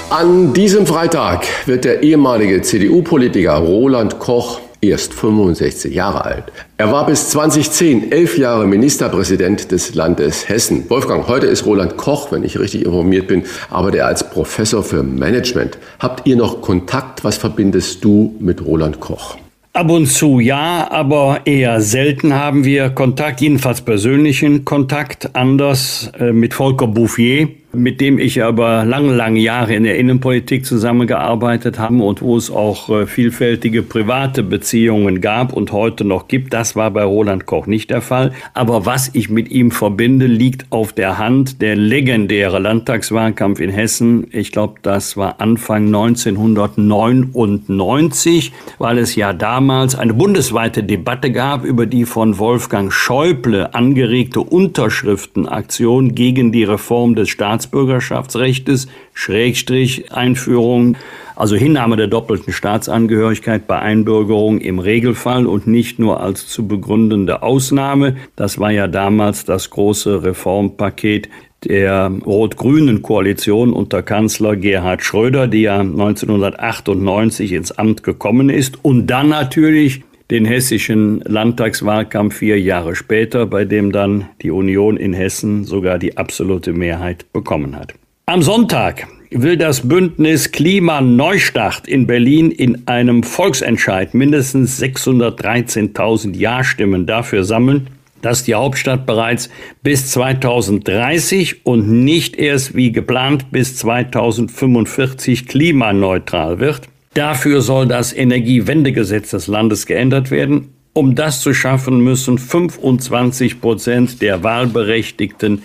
An 0.09 0.53
diesem 0.53 0.87
Freitag 0.87 1.45
wird 1.65 1.83
der 1.83 2.03
ehemalige 2.03 2.61
CDU-Politiker 2.61 3.55
Roland 3.55 4.17
Koch 4.17 4.61
erst 4.81 5.13
65 5.13 5.93
Jahre 5.93 6.25
alt. 6.25 6.45
Er 6.77 6.91
war 6.91 7.05
bis 7.05 7.29
2010 7.29 8.11
elf 8.11 8.37
Jahre 8.37 8.65
Ministerpräsident 8.65 9.71
des 9.71 9.93
Landes 9.93 10.49
Hessen. 10.49 10.89
Wolfgang, 10.89 11.27
heute 11.27 11.45
ist 11.45 11.65
Roland 11.65 11.97
Koch, 11.97 12.31
wenn 12.31 12.43
ich 12.43 12.59
richtig 12.59 12.85
informiert 12.85 13.27
bin, 13.27 13.43
arbeitet 13.69 13.99
er 13.99 14.07
als 14.07 14.29
Professor 14.29 14.83
für 14.83 15.03
Management. 15.03 15.77
Habt 15.99 16.27
ihr 16.27 16.35
noch 16.35 16.61
Kontakt? 16.61 17.23
Was 17.23 17.37
verbindest 17.37 18.03
du 18.03 18.35
mit 18.39 18.65
Roland 18.65 18.99
Koch? 18.99 19.37
Ab 19.73 19.89
und 19.89 20.07
zu 20.07 20.41
ja, 20.41 20.91
aber 20.91 21.41
eher 21.45 21.79
selten 21.79 22.33
haben 22.33 22.65
wir 22.65 22.89
Kontakt, 22.89 23.39
jedenfalls 23.39 23.81
persönlichen 23.81 24.65
Kontakt, 24.65 25.33
anders 25.33 26.11
äh, 26.19 26.33
mit 26.33 26.53
Volker 26.53 26.87
Bouffier 26.87 27.47
mit 27.73 27.99
dem 28.01 28.19
ich 28.19 28.43
aber 28.43 28.83
lange, 28.85 29.13
lange 29.13 29.39
Jahre 29.39 29.73
in 29.75 29.83
der 29.83 29.97
Innenpolitik 29.97 30.65
zusammengearbeitet 30.65 31.79
habe 31.79 32.03
und 32.03 32.21
wo 32.21 32.37
es 32.37 32.51
auch 32.51 32.89
äh, 32.89 33.07
vielfältige 33.07 33.81
private 33.83 34.43
Beziehungen 34.43 35.21
gab 35.21 35.53
und 35.53 35.71
heute 35.71 36.03
noch 36.03 36.27
gibt. 36.27 36.53
Das 36.53 36.75
war 36.75 36.91
bei 36.91 37.03
Roland 37.03 37.45
Koch 37.45 37.67
nicht 37.67 37.89
der 37.89 38.01
Fall. 38.01 38.33
Aber 38.53 38.85
was 38.85 39.11
ich 39.13 39.29
mit 39.29 39.49
ihm 39.49 39.71
verbinde, 39.71 40.27
liegt 40.27 40.65
auf 40.71 40.91
der 40.93 41.17
Hand. 41.17 41.61
Der 41.61 41.75
legendäre 41.75 42.59
Landtagswahlkampf 42.59 43.59
in 43.59 43.69
Hessen, 43.69 44.27
ich 44.31 44.51
glaube, 44.51 44.75
das 44.81 45.17
war 45.17 45.41
Anfang 45.41 45.87
1999, 45.87 48.53
weil 48.79 48.97
es 48.97 49.15
ja 49.15 49.33
damals 49.33 49.95
eine 49.95 50.13
bundesweite 50.13 50.83
Debatte 50.83 51.31
gab 51.31 51.63
über 51.63 51.85
die 51.85 52.05
von 52.05 52.37
Wolfgang 52.37 52.91
Schäuble 52.91 53.73
angeregte 53.73 54.41
Unterschriftenaktion 54.41 56.15
gegen 56.15 56.51
die 56.51 56.63
Reform 56.63 57.15
des 57.15 57.29
Staats 57.29 57.60
Staatsbürgerschaftsrechtes, 57.61 58.87
Schrägstrich 59.13 60.11
Einführung, 60.11 60.97
also 61.35 61.55
Hinnahme 61.55 61.95
der 61.95 62.07
doppelten 62.07 62.53
Staatsangehörigkeit 62.53 63.67
bei 63.67 63.79
Einbürgerung 63.79 64.59
im 64.59 64.79
Regelfall 64.79 65.45
und 65.45 65.67
nicht 65.67 65.99
nur 65.99 66.21
als 66.21 66.47
zu 66.47 66.67
begründende 66.67 67.43
Ausnahme. 67.43 68.17
Das 68.35 68.59
war 68.59 68.71
ja 68.71 68.87
damals 68.87 69.45
das 69.45 69.69
große 69.69 70.23
Reformpaket 70.23 71.29
der 71.63 72.11
rot-grünen 72.25 73.03
Koalition 73.03 73.71
unter 73.73 74.01
Kanzler 74.01 74.55
Gerhard 74.55 75.03
Schröder, 75.03 75.47
die 75.47 75.61
ja 75.61 75.79
1998 75.79 77.51
ins 77.51 77.71
Amt 77.71 78.01
gekommen 78.01 78.49
ist 78.49 78.83
und 78.83 79.05
dann 79.07 79.29
natürlich 79.29 80.03
den 80.31 80.45
hessischen 80.45 81.19
Landtagswahlkampf 81.25 82.37
vier 82.37 82.59
Jahre 82.59 82.95
später, 82.95 83.45
bei 83.45 83.65
dem 83.65 83.91
dann 83.91 84.29
die 84.41 84.49
Union 84.49 84.97
in 84.97 85.13
Hessen 85.13 85.65
sogar 85.65 85.99
die 85.99 86.17
absolute 86.17 86.73
Mehrheit 86.73 87.31
bekommen 87.33 87.75
hat. 87.75 87.93
Am 88.25 88.41
Sonntag 88.41 89.07
will 89.29 89.57
das 89.57 89.87
Bündnis 89.87 90.51
Klimaneustart 90.51 91.87
in 91.87 92.07
Berlin 92.07 92.49
in 92.49 92.87
einem 92.87 93.23
Volksentscheid 93.23 94.13
mindestens 94.13 94.81
613.000 94.81 96.35
Ja-Stimmen 96.35 97.05
dafür 97.05 97.43
sammeln, 97.43 97.87
dass 98.21 98.43
die 98.43 98.55
Hauptstadt 98.55 99.05
bereits 99.05 99.49
bis 99.83 100.11
2030 100.11 101.65
und 101.65 101.89
nicht 101.89 102.37
erst 102.37 102.75
wie 102.75 102.91
geplant 102.91 103.51
bis 103.51 103.75
2045 103.77 105.47
klimaneutral 105.47 106.59
wird. 106.59 106.90
Dafür 107.13 107.61
soll 107.61 107.87
das 107.87 108.13
Energiewendegesetz 108.13 109.31
des 109.31 109.47
Landes 109.47 109.85
geändert 109.85 110.31
werden. 110.31 110.69
Um 110.93 111.15
das 111.15 111.41
zu 111.41 111.53
schaffen, 111.53 111.99
müssen 112.01 112.37
25 112.37 113.59
Prozent 113.59 114.21
der 114.21 114.43
Wahlberechtigten 114.43 115.63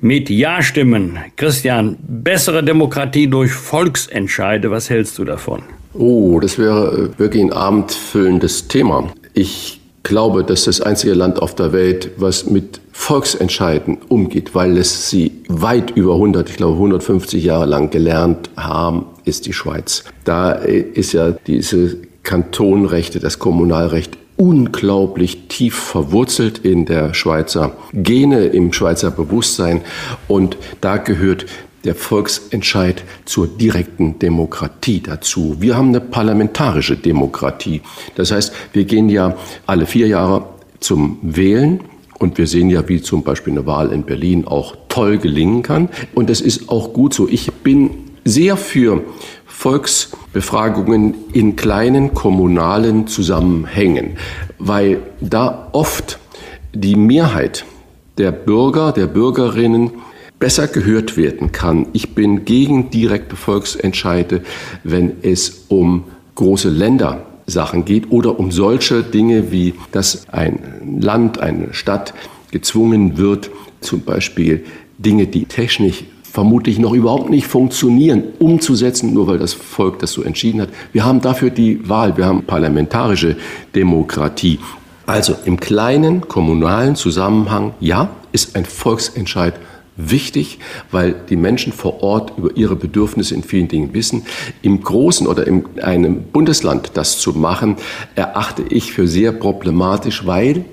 mit 0.00 0.30
Ja 0.30 0.62
stimmen. 0.62 1.18
Christian, 1.36 1.96
bessere 2.00 2.62
Demokratie 2.62 3.28
durch 3.28 3.52
Volksentscheide, 3.52 4.70
was 4.70 4.90
hältst 4.90 5.18
du 5.18 5.24
davon? 5.24 5.62
Oh, 5.94 6.38
das 6.40 6.58
wäre 6.58 7.10
wirklich 7.18 7.42
ein 7.42 7.52
abendfüllendes 7.52 8.68
Thema. 8.68 9.12
Ich 9.34 9.80
glaube, 10.02 10.44
dass 10.44 10.64
das 10.64 10.80
einzige 10.80 11.14
Land 11.14 11.40
auf 11.40 11.54
der 11.54 11.72
Welt, 11.72 12.10
was 12.16 12.46
mit 12.46 12.80
Volksentscheiden 12.92 13.98
umgeht, 14.08 14.54
weil 14.54 14.76
es 14.76 15.10
sie 15.10 15.32
weit 15.48 15.90
über 15.92 16.14
100, 16.14 16.50
ich 16.50 16.56
glaube 16.56 16.74
150 16.74 17.44
Jahre 17.44 17.66
lang 17.66 17.90
gelernt 17.90 18.50
haben, 18.56 19.06
ist 19.24 19.46
die 19.46 19.52
Schweiz. 19.52 20.04
Da 20.24 20.52
ist 20.52 21.12
ja 21.12 21.32
diese 21.46 21.96
Kantonrechte, 22.22 23.20
das 23.20 23.38
Kommunalrecht 23.38 24.18
unglaublich 24.36 25.48
tief 25.48 25.74
verwurzelt 25.76 26.58
in 26.58 26.86
der 26.86 27.12
Schweizer 27.12 27.72
Gene, 27.92 28.46
im 28.46 28.72
Schweizer 28.72 29.10
Bewusstsein. 29.10 29.82
Und 30.28 30.56
da 30.80 30.96
gehört 30.96 31.46
der 31.84 31.94
Volksentscheid 31.94 33.04
zur 33.24 33.46
direkten 33.46 34.18
Demokratie 34.18 35.00
dazu. 35.00 35.56
Wir 35.60 35.76
haben 35.76 35.88
eine 35.88 36.00
parlamentarische 36.00 36.96
Demokratie. 36.96 37.82
Das 38.16 38.30
heißt, 38.30 38.52
wir 38.72 38.84
gehen 38.84 39.08
ja 39.08 39.36
alle 39.66 39.86
vier 39.86 40.08
Jahre 40.08 40.44
zum 40.80 41.18
Wählen. 41.22 41.80
Und 42.18 42.36
wir 42.36 42.48
sehen 42.48 42.68
ja, 42.68 42.88
wie 42.88 43.00
zum 43.00 43.22
Beispiel 43.22 43.52
eine 43.52 43.66
Wahl 43.66 43.92
in 43.92 44.02
Berlin 44.02 44.44
auch 44.44 44.74
toll 44.88 45.18
gelingen 45.18 45.62
kann. 45.62 45.88
Und 46.14 46.28
das 46.30 46.40
ist 46.40 46.68
auch 46.68 46.92
gut 46.92 47.14
so. 47.14 47.28
Ich 47.28 47.52
bin 47.52 47.90
sehr 48.24 48.56
für 48.56 49.02
Volksbefragungen 49.46 51.14
in 51.32 51.56
kleinen 51.56 52.14
kommunalen 52.14 53.06
Zusammenhängen, 53.06 54.16
weil 54.58 55.00
da 55.20 55.68
oft 55.72 56.18
die 56.74 56.96
Mehrheit 56.96 57.64
der 58.18 58.32
Bürger, 58.32 58.92
der 58.92 59.06
Bürgerinnen 59.06 59.90
besser 60.38 60.68
gehört 60.68 61.16
werden 61.16 61.52
kann. 61.52 61.86
Ich 61.92 62.14
bin 62.14 62.44
gegen 62.44 62.90
direkte 62.90 63.36
Volksentscheide, 63.36 64.42
wenn 64.84 65.12
es 65.22 65.64
um 65.68 66.04
große 66.36 66.68
Ländersachen 66.68 67.84
geht 67.84 68.10
oder 68.10 68.38
um 68.38 68.50
solche 68.52 69.02
Dinge 69.02 69.50
wie, 69.50 69.74
dass 69.92 70.28
ein 70.28 70.98
Land, 71.00 71.40
eine 71.40 71.74
Stadt 71.74 72.14
gezwungen 72.50 73.18
wird, 73.18 73.50
zum 73.80 74.02
Beispiel 74.02 74.64
Dinge, 74.98 75.26
die 75.26 75.44
technisch 75.44 76.04
vermutlich 76.22 76.78
noch 76.78 76.92
überhaupt 76.92 77.30
nicht 77.30 77.46
funktionieren, 77.46 78.22
umzusetzen, 78.38 79.12
nur 79.14 79.26
weil 79.26 79.38
das 79.38 79.54
Volk 79.54 79.98
das 79.98 80.12
so 80.12 80.22
entschieden 80.22 80.60
hat. 80.60 80.68
Wir 80.92 81.04
haben 81.04 81.20
dafür 81.20 81.50
die 81.50 81.88
Wahl, 81.88 82.16
wir 82.16 82.26
haben 82.26 82.44
parlamentarische 82.44 83.36
Demokratie. 83.74 84.60
Also 85.06 85.34
im 85.46 85.58
kleinen 85.58 86.28
kommunalen 86.28 86.94
Zusammenhang, 86.94 87.72
ja, 87.80 88.10
ist 88.32 88.56
ein 88.56 88.66
Volksentscheid 88.66 89.54
wichtig, 89.98 90.58
weil 90.90 91.14
die 91.28 91.36
Menschen 91.36 91.72
vor 91.72 92.02
Ort 92.02 92.32
über 92.38 92.56
ihre 92.56 92.76
Bedürfnisse 92.76 93.34
in 93.34 93.42
vielen 93.42 93.68
Dingen 93.68 93.92
wissen. 93.92 94.24
Im 94.62 94.80
großen 94.80 95.26
oder 95.26 95.46
in 95.46 95.64
einem 95.82 96.22
Bundesland 96.22 96.92
das 96.94 97.18
zu 97.18 97.32
machen, 97.32 97.76
erachte 98.14 98.62
ich 98.70 98.92
für 98.92 99.06
sehr 99.06 99.32
problematisch, 99.32 100.24
weil 100.26 100.64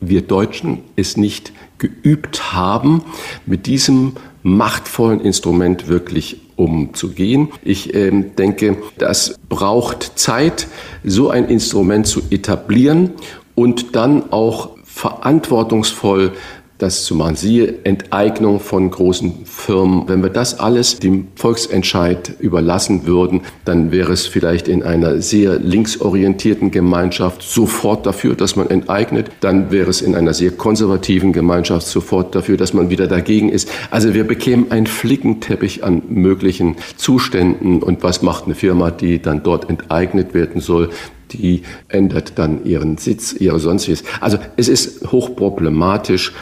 wir 0.00 0.22
Deutschen 0.22 0.78
es 0.94 1.16
nicht 1.16 1.52
geübt 1.78 2.52
haben, 2.52 3.02
mit 3.46 3.66
diesem 3.66 4.12
machtvollen 4.42 5.20
Instrument 5.20 5.88
wirklich 5.88 6.40
umzugehen. 6.56 7.48
Ich 7.64 7.94
äh, 7.94 8.10
denke, 8.10 8.78
das 8.98 9.38
braucht 9.48 10.18
Zeit, 10.18 10.68
so 11.02 11.30
ein 11.30 11.48
Instrument 11.48 12.06
zu 12.06 12.22
etablieren 12.30 13.10
und 13.54 13.96
dann 13.96 14.32
auch 14.32 14.70
verantwortungsvoll 14.84 16.32
das 16.78 17.04
zu 17.04 17.14
machen. 17.14 17.36
Siehe 17.36 17.76
Enteignung 17.84 18.60
von 18.60 18.90
großen 18.90 19.44
Firmen. 19.44 20.08
Wenn 20.08 20.22
wir 20.22 20.30
das 20.30 20.58
alles 20.58 20.98
dem 20.98 21.28
Volksentscheid 21.34 22.34
überlassen 22.38 23.06
würden, 23.06 23.42
dann 23.64 23.92
wäre 23.92 24.12
es 24.12 24.26
vielleicht 24.26 24.68
in 24.68 24.82
einer 24.82 25.20
sehr 25.20 25.58
linksorientierten 25.58 26.70
Gemeinschaft 26.70 27.42
sofort 27.42 28.06
dafür, 28.06 28.34
dass 28.34 28.56
man 28.56 28.68
enteignet. 28.68 29.30
Dann 29.40 29.70
wäre 29.70 29.90
es 29.90 30.02
in 30.02 30.14
einer 30.14 30.34
sehr 30.34 30.50
konservativen 30.50 31.32
Gemeinschaft 31.32 31.86
sofort 31.86 32.34
dafür, 32.34 32.56
dass 32.56 32.74
man 32.74 32.90
wieder 32.90 33.06
dagegen 33.06 33.48
ist. 33.48 33.70
Also 33.90 34.14
wir 34.14 34.24
bekämen 34.24 34.70
einen 34.70 34.86
Flickenteppich 34.86 35.82
an 35.82 36.02
möglichen 36.08 36.76
Zuständen. 36.96 37.82
Und 37.82 38.02
was 38.02 38.22
macht 38.22 38.44
eine 38.44 38.54
Firma, 38.54 38.90
die 38.90 39.20
dann 39.20 39.42
dort 39.42 39.70
enteignet 39.70 40.34
werden 40.34 40.60
soll? 40.60 40.90
die 41.32 41.62
ändert 41.88 42.38
dann 42.38 42.64
ihren 42.64 42.98
Sitz, 42.98 43.32
ihre 43.32 43.58
sonstiges. 43.58 44.04
Also 44.20 44.38
es 44.56 44.68
ist 44.68 45.10
hochproblematisch 45.10 46.32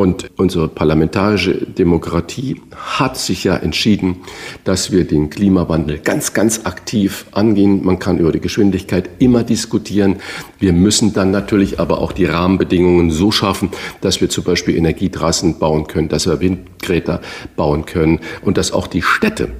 und 0.00 0.30
unsere 0.38 0.66
parlamentarische 0.66 1.52
Demokratie 1.52 2.62
hat 2.74 3.18
sich 3.18 3.44
ja 3.44 3.54
entschieden, 3.54 4.16
dass 4.64 4.92
wir 4.92 5.04
den 5.04 5.28
Klimawandel 5.28 5.98
ganz, 5.98 6.32
ganz 6.32 6.62
aktiv 6.64 7.26
angehen. 7.32 7.84
Man 7.84 7.98
kann 7.98 8.16
über 8.16 8.32
die 8.32 8.40
Geschwindigkeit 8.40 9.10
immer 9.18 9.44
diskutieren. 9.44 10.16
Wir 10.58 10.72
müssen 10.72 11.12
dann 11.12 11.30
natürlich 11.30 11.80
aber 11.80 11.98
auch 11.98 12.12
die 12.12 12.24
Rahmenbedingungen 12.24 13.10
so 13.10 13.30
schaffen, 13.30 13.68
dass 14.00 14.22
wir 14.22 14.30
zum 14.30 14.42
Beispiel 14.44 14.74
Energietrassen 14.74 15.58
bauen 15.58 15.86
können, 15.86 16.08
dass 16.08 16.26
wir 16.26 16.40
Windgräter 16.40 17.20
bauen 17.54 17.84
können 17.84 18.20
und 18.40 18.56
dass 18.56 18.72
auch 18.72 18.86
die 18.86 19.02
Städte 19.02 19.50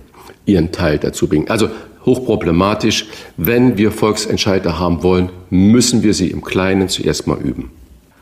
ihren 0.46 0.72
Teil 0.72 0.96
dazu 0.96 1.28
bringen. 1.28 1.50
Also 1.50 1.68
hochproblematisch. 2.06 3.08
Wenn 3.36 3.76
wir 3.76 3.92
Volksentscheide 3.92 4.78
haben 4.78 5.02
wollen, 5.02 5.28
müssen 5.50 6.02
wir 6.02 6.14
sie 6.14 6.28
im 6.28 6.40
Kleinen 6.42 6.88
zuerst 6.88 7.26
mal 7.26 7.38
üben. 7.38 7.70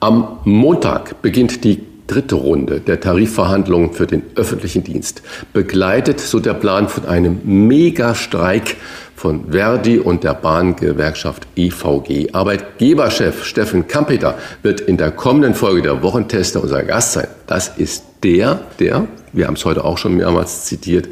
Am 0.00 0.38
Montag 0.44 1.22
beginnt 1.22 1.62
die 1.62 1.78
dritte 2.08 2.34
Runde 2.34 2.80
der 2.80 3.00
Tarifverhandlungen 3.00 3.92
für 3.92 4.08
den 4.08 4.24
öffentlichen 4.34 4.82
Dienst, 4.82 5.22
begleitet 5.52 6.18
so 6.18 6.40
der 6.40 6.54
Plan 6.54 6.88
von 6.88 7.06
einem 7.06 7.40
Megastreik 7.44 8.76
von 9.14 9.50
Verdi 9.52 9.98
und 9.98 10.24
der 10.24 10.34
Bahngewerkschaft 10.34 11.46
EVG. 11.56 12.32
Arbeitgeberchef 12.32 13.44
Steffen 13.44 13.86
Kampeter 13.86 14.36
wird 14.62 14.80
in 14.80 14.96
der 14.96 15.10
kommenden 15.10 15.54
Folge 15.54 15.82
der 15.82 16.02
Wochentester 16.02 16.62
unser 16.62 16.82
Gast 16.82 17.12
sein. 17.12 17.28
Das 17.46 17.68
ist 17.76 18.04
der, 18.22 18.60
der, 18.80 19.06
wir 19.32 19.46
haben 19.46 19.54
es 19.54 19.64
heute 19.64 19.84
auch 19.84 19.98
schon 19.98 20.16
mehrmals 20.16 20.64
zitiert, 20.64 21.08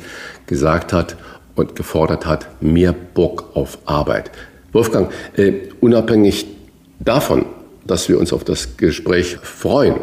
gesagt 0.47 0.93
hat 0.93 1.17
und 1.57 1.75
gefordert 1.77 2.27
hat, 2.27 2.47
mehr 2.61 2.93
Bock 2.93 3.51
auf 3.55 3.79
Arbeit. 3.87 4.31
Wolfgang, 4.73 5.11
äh, 5.37 5.53
unabhängig 5.81 6.47
davon, 7.01 7.47
dass 7.87 8.09
wir 8.09 8.19
uns 8.19 8.33
auf 8.33 8.45
das 8.45 8.77
Gespräch 8.77 9.39
freuen, 9.43 9.97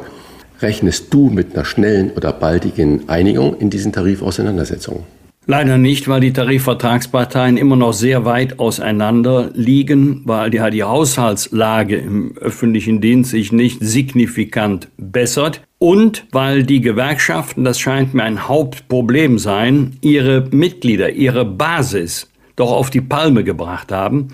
Rechnest 0.62 1.14
du 1.14 1.30
mit 1.30 1.56
einer 1.56 1.66
schnellen 1.66 2.12
oder 2.12 2.32
baldigen 2.32 3.10
Einigung 3.10 3.58
in 3.60 3.70
diesen 3.70 3.92
Tarifauseinandersetzungen? 3.92 5.04
Leider 5.46 5.78
nicht, 5.78 6.08
weil 6.08 6.22
die 6.22 6.32
Tarifvertragsparteien 6.32 7.58
immer 7.58 7.76
noch 7.76 7.92
sehr 7.92 8.24
weit 8.24 8.60
auseinander 8.60 9.50
liegen, 9.54 10.22
weil 10.24 10.50
die, 10.50 10.62
die 10.72 10.84
Haushaltslage 10.84 11.98
im 11.98 12.38
öffentlichen 12.38 13.02
Dienst 13.02 13.32
sich 13.32 13.52
nicht 13.52 13.80
signifikant 13.82 14.88
bessert 14.98 15.62
und 15.80 16.26
weil 16.32 16.64
die 16.64 16.80
Gewerkschaften, 16.80 17.66
das 17.66 17.78
scheint 17.78 18.14
mir 18.14 18.24
ein 18.24 18.48
Hauptproblem 18.48 19.38
sein, 19.38 19.98
ihre 20.00 20.48
Mitglieder, 20.52 21.10
ihre 21.12 21.44
Basis 21.44 22.32
doch 22.56 22.72
auf 22.72 22.90
die 22.90 23.02
Palme 23.02 23.44
gebracht 23.44 23.92
haben. 23.92 24.30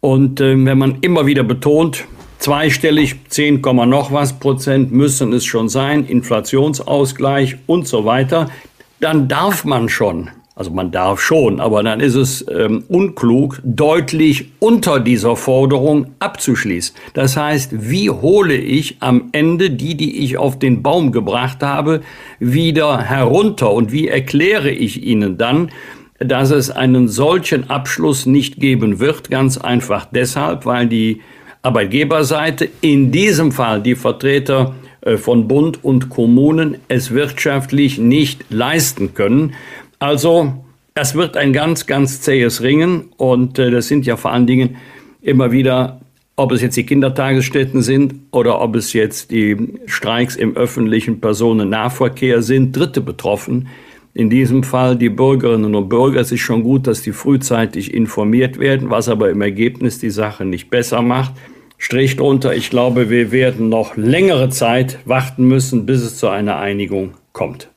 Und 0.00 0.42
äh, 0.42 0.62
wenn 0.62 0.76
man 0.76 0.98
immer 1.00 1.24
wieder 1.24 1.42
betont, 1.42 2.04
zweistellig, 2.40 3.16
10, 3.28 3.60
noch 3.62 4.12
was 4.12 4.38
Prozent 4.38 4.92
müssen 4.92 5.32
es 5.32 5.44
schon 5.44 5.68
sein, 5.68 6.04
Inflationsausgleich 6.04 7.56
und 7.66 7.86
so 7.86 8.04
weiter, 8.04 8.50
dann 8.98 9.28
darf 9.28 9.64
man 9.64 9.88
schon 9.88 10.30
also 10.60 10.72
man 10.72 10.90
darf 10.90 11.22
schon, 11.22 11.58
aber 11.58 11.82
dann 11.82 12.00
ist 12.00 12.16
es 12.16 12.44
ähm, 12.54 12.84
unklug, 12.88 13.62
deutlich 13.64 14.50
unter 14.58 15.00
dieser 15.00 15.34
Forderung 15.34 16.08
abzuschließen. 16.18 16.94
Das 17.14 17.34
heißt, 17.38 17.88
wie 17.90 18.10
hole 18.10 18.54
ich 18.56 18.98
am 19.00 19.30
Ende 19.32 19.70
die, 19.70 19.96
die 19.96 20.18
ich 20.22 20.36
auf 20.36 20.58
den 20.58 20.82
Baum 20.82 21.12
gebracht 21.12 21.62
habe, 21.62 22.02
wieder 22.40 23.00
herunter 23.00 23.72
und 23.72 23.90
wie 23.90 24.08
erkläre 24.08 24.70
ich 24.70 25.02
ihnen 25.02 25.38
dann, 25.38 25.70
dass 26.18 26.50
es 26.50 26.70
einen 26.70 27.08
solchen 27.08 27.70
Abschluss 27.70 28.26
nicht 28.26 28.60
geben 28.60 29.00
wird? 29.00 29.30
Ganz 29.30 29.56
einfach 29.56 30.08
deshalb, 30.12 30.66
weil 30.66 30.88
die 30.88 31.22
Arbeitgeberseite, 31.62 32.68
in 32.80 33.12
diesem 33.12 33.52
Fall 33.52 33.82
die 33.82 33.94
Vertreter 33.94 34.74
äh, 35.02 35.16
von 35.16 35.48
Bund 35.48 35.84
und 35.84 36.08
Kommunen, 36.08 36.76
es 36.88 37.10
wirtschaftlich 37.10 37.98
nicht 37.98 38.44
leisten 38.50 39.14
können. 39.14 39.54
Also, 39.98 40.64
es 40.94 41.14
wird 41.14 41.36
ein 41.36 41.52
ganz, 41.52 41.86
ganz 41.86 42.20
zähes 42.20 42.62
Ringen 42.62 43.12
und 43.16 43.58
äh, 43.58 43.70
das 43.70 43.88
sind 43.88 44.06
ja 44.06 44.16
vor 44.16 44.32
allen 44.32 44.46
Dingen 44.46 44.76
immer 45.22 45.52
wieder, 45.52 46.00
ob 46.36 46.52
es 46.52 46.62
jetzt 46.62 46.76
die 46.76 46.86
Kindertagesstätten 46.86 47.82
sind 47.82 48.14
oder 48.30 48.60
ob 48.60 48.74
es 48.74 48.94
jetzt 48.94 49.30
die 49.30 49.56
Streiks 49.86 50.36
im 50.36 50.56
öffentlichen 50.56 51.20
Personennahverkehr 51.20 52.42
sind, 52.42 52.74
Dritte 52.74 53.02
betroffen. 53.02 53.68
In 54.12 54.28
diesem 54.28 54.64
Fall 54.64 54.96
die 54.96 55.08
Bürgerinnen 55.08 55.74
und 55.74 55.88
Bürger. 55.88 56.20
Es 56.20 56.32
ist 56.32 56.40
schon 56.40 56.62
gut, 56.62 56.86
dass 56.86 57.02
die 57.02 57.12
frühzeitig 57.12 57.94
informiert 57.94 58.58
werden, 58.58 58.90
was 58.90 59.08
aber 59.08 59.30
im 59.30 59.40
Ergebnis 59.40 59.98
die 59.98 60.10
Sache 60.10 60.44
nicht 60.44 60.70
besser 60.70 61.00
macht. 61.02 61.34
Strich 61.78 62.16
drunter, 62.16 62.54
ich 62.54 62.70
glaube, 62.70 63.08
wir 63.08 63.32
werden 63.32 63.68
noch 63.68 63.96
längere 63.96 64.50
Zeit 64.50 64.98
warten 65.04 65.48
müssen, 65.48 65.86
bis 65.86 66.02
es 66.02 66.18
zu 66.18 66.28
einer 66.28 66.58
Einigung 66.58 67.14
kommt. 67.32 67.70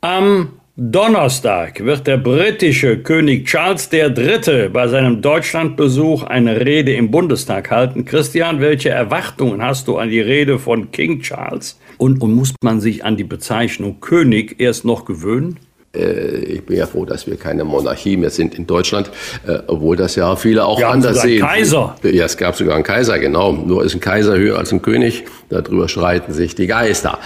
Am 0.00 0.48
Donnerstag 0.76 1.84
wird 1.84 2.06
der 2.06 2.16
britische 2.16 2.98
König 2.98 3.46
Charles 3.46 3.90
III. 3.92 4.70
bei 4.70 4.88
seinem 4.88 5.22
Deutschlandbesuch 5.22 6.22
eine 6.24 6.64
Rede 6.64 6.94
im 6.94 7.10
Bundestag 7.10 7.70
halten. 7.70 8.04
Christian, 8.04 8.60
welche 8.60 8.90
Erwartungen 8.90 9.62
hast 9.62 9.88
du 9.88 9.98
an 9.98 10.10
die 10.10 10.20
Rede 10.20 10.58
von 10.58 10.90
King 10.90 11.20
Charles? 11.20 11.78
Und, 12.04 12.20
und 12.20 12.34
muss 12.34 12.52
man 12.62 12.82
sich 12.82 13.02
an 13.02 13.16
die 13.16 13.24
Bezeichnung 13.24 13.98
König 14.02 14.60
erst 14.60 14.84
noch 14.84 15.06
gewöhnen? 15.06 15.58
Äh, 15.96 16.36
ich 16.40 16.66
bin 16.66 16.76
ja 16.76 16.86
froh, 16.86 17.06
dass 17.06 17.26
wir 17.26 17.38
keine 17.38 17.64
Monarchie 17.64 18.18
mehr 18.18 18.28
sind 18.28 18.54
in 18.54 18.66
Deutschland, 18.66 19.10
äh, 19.46 19.60
obwohl 19.68 19.96
das 19.96 20.14
ja 20.14 20.36
viele 20.36 20.66
auch 20.66 20.82
anders 20.82 21.22
sehen. 21.22 21.40
Kaiser. 21.40 21.96
Ja, 22.02 22.26
es 22.26 22.36
gab 22.36 22.56
sogar 22.56 22.74
einen 22.74 22.84
Kaiser, 22.84 23.18
genau. 23.18 23.52
Nur 23.52 23.84
ist 23.84 23.94
ein 23.94 24.00
Kaiser 24.00 24.36
höher 24.36 24.58
als 24.58 24.70
ein 24.70 24.82
König. 24.82 25.24
Darüber 25.48 25.88
streiten 25.88 26.34
sich 26.34 26.54
die 26.54 26.66
Geister. 26.66 27.18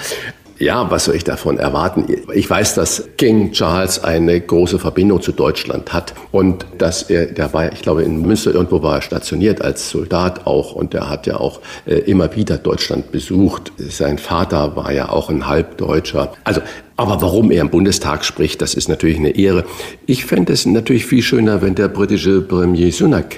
Ja, 0.58 0.90
was 0.90 1.04
soll 1.04 1.14
ich 1.14 1.22
davon 1.22 1.58
erwarten? 1.58 2.06
Ich 2.34 2.50
weiß, 2.50 2.74
dass 2.74 3.10
King 3.16 3.52
Charles 3.52 4.02
eine 4.02 4.40
große 4.40 4.80
Verbindung 4.80 5.22
zu 5.22 5.30
Deutschland 5.30 5.92
hat 5.92 6.14
und 6.32 6.66
dass 6.78 7.04
er, 7.04 7.26
der 7.26 7.52
war, 7.52 7.72
ich 7.72 7.82
glaube, 7.82 8.02
in 8.02 8.22
Münster 8.22 8.52
irgendwo 8.52 8.82
war 8.82 8.96
er 8.96 9.02
stationiert 9.02 9.62
als 9.62 9.90
Soldat 9.90 10.46
auch 10.48 10.72
und 10.72 10.94
er 10.94 11.08
hat 11.08 11.28
ja 11.28 11.36
auch 11.36 11.60
äh, 11.86 11.98
immer 11.98 12.34
wieder 12.34 12.58
Deutschland 12.58 13.12
besucht. 13.12 13.70
Sein 13.78 14.18
Vater 14.18 14.74
war 14.74 14.90
ja 14.92 15.10
auch 15.10 15.30
ein 15.30 15.46
Halbdeutscher. 15.46 16.32
Also 16.42 16.60
aber 16.98 17.22
warum 17.22 17.52
er 17.52 17.60
im 17.60 17.70
Bundestag 17.70 18.24
spricht, 18.24 18.60
das 18.60 18.74
ist 18.74 18.88
natürlich 18.88 19.18
eine 19.18 19.36
Ehre. 19.36 19.64
Ich 20.06 20.24
fände 20.24 20.52
es 20.52 20.66
natürlich 20.66 21.06
viel 21.06 21.22
schöner, 21.22 21.62
wenn 21.62 21.76
der 21.76 21.86
britische 21.86 22.40
Premier 22.40 22.90
Sunak 22.90 23.36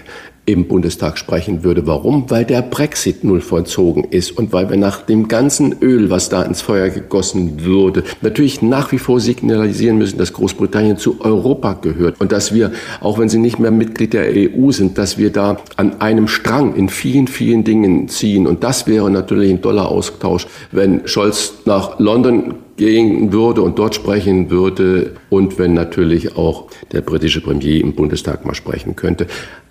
im 0.53 0.67
Bundestag 0.67 1.19
sprechen 1.19 1.65
würde. 1.65 1.87
Warum? 1.87 2.31
Weil 2.31 2.45
der 2.45 2.63
Brexit 2.63 3.25
null 3.25 3.41
vollzogen 3.41 4.05
ist 4.05 4.33
und 4.33 4.53
weil 4.53 4.69
wir 4.71 4.77
nach 4.77 5.03
dem 5.03 5.29
ganzen 5.29 5.77
Öl, 5.81 6.11
was 6.11 6.29
da 6.29 6.43
ins 6.43 6.61
Feuer 6.61 6.89
gegossen 6.89 7.65
würde, 7.65 8.05
natürlich 8.23 8.63
nach 8.63 8.93
wie 8.93 8.99
vor 8.99 9.21
signalisieren 9.21 9.99
müssen, 9.99 10.19
dass 10.19 10.33
Großbritannien 10.33 10.99
zu 10.99 11.21
Europa 11.21 11.75
gehört 11.75 12.21
und 12.21 12.33
dass 12.33 12.55
wir, 12.55 12.73
auch 13.01 13.19
wenn 13.19 13.29
sie 13.29 13.39
nicht 13.39 13.59
mehr 13.59 13.71
Mitglied 13.71 14.13
der 14.13 14.27
EU 14.35 14.71
sind, 14.71 14.99
dass 14.99 15.19
wir 15.19 15.31
da 15.31 15.59
an 15.77 16.01
einem 16.01 16.29
Strang 16.29 16.75
in 16.75 16.89
vielen, 16.89 17.29
vielen 17.29 17.65
Dingen 17.65 18.09
ziehen. 18.09 18.47
Und 18.47 18.65
das 18.65 18.87
wäre 18.87 19.11
natürlich 19.11 19.51
ein 19.51 19.63
toller 19.63 19.89
Austausch, 19.89 20.47
wenn 20.73 21.07
Scholz 21.07 21.55
nach 21.65 21.99
London 21.99 22.55
gehen 22.81 23.31
würde 23.31 23.61
und 23.61 23.79
dort 23.79 23.95
sprechen 23.95 24.51
würde 24.51 25.17
und 25.29 25.59
wenn 25.59 25.75
natürlich 25.75 26.37
auch 26.37 26.69
der 26.93 27.03
britische 27.03 27.43
Premier 27.43 27.79
im 27.79 27.95
Bundestag 27.95 28.47
mal 28.47 28.55
sprechen 28.55 28.97
könnte. 28.97 29.27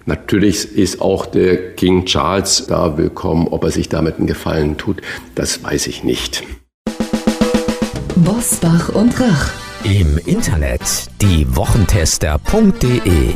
Natürlich 0.06 0.78
ist 0.78 1.02
auch 1.02 1.26
der 1.26 1.74
King 1.74 2.06
Charles 2.06 2.68
da 2.68 3.00
willkommen. 3.00 3.48
Ob 3.48 3.64
er 3.64 3.72
sich 3.72 3.90
damit 3.90 4.18
einen 4.18 4.28
Gefallen 4.28 4.78
tut, 4.78 5.02
das 5.34 5.64
weiß 5.64 5.88
ich 5.88 6.04
nicht. 6.04 6.44
Bosbach 8.16 8.90
und 8.90 9.20
Rach. 9.20 9.54
Im 9.84 10.20
Internet 10.28 11.10
diewochentester.de 11.20 13.34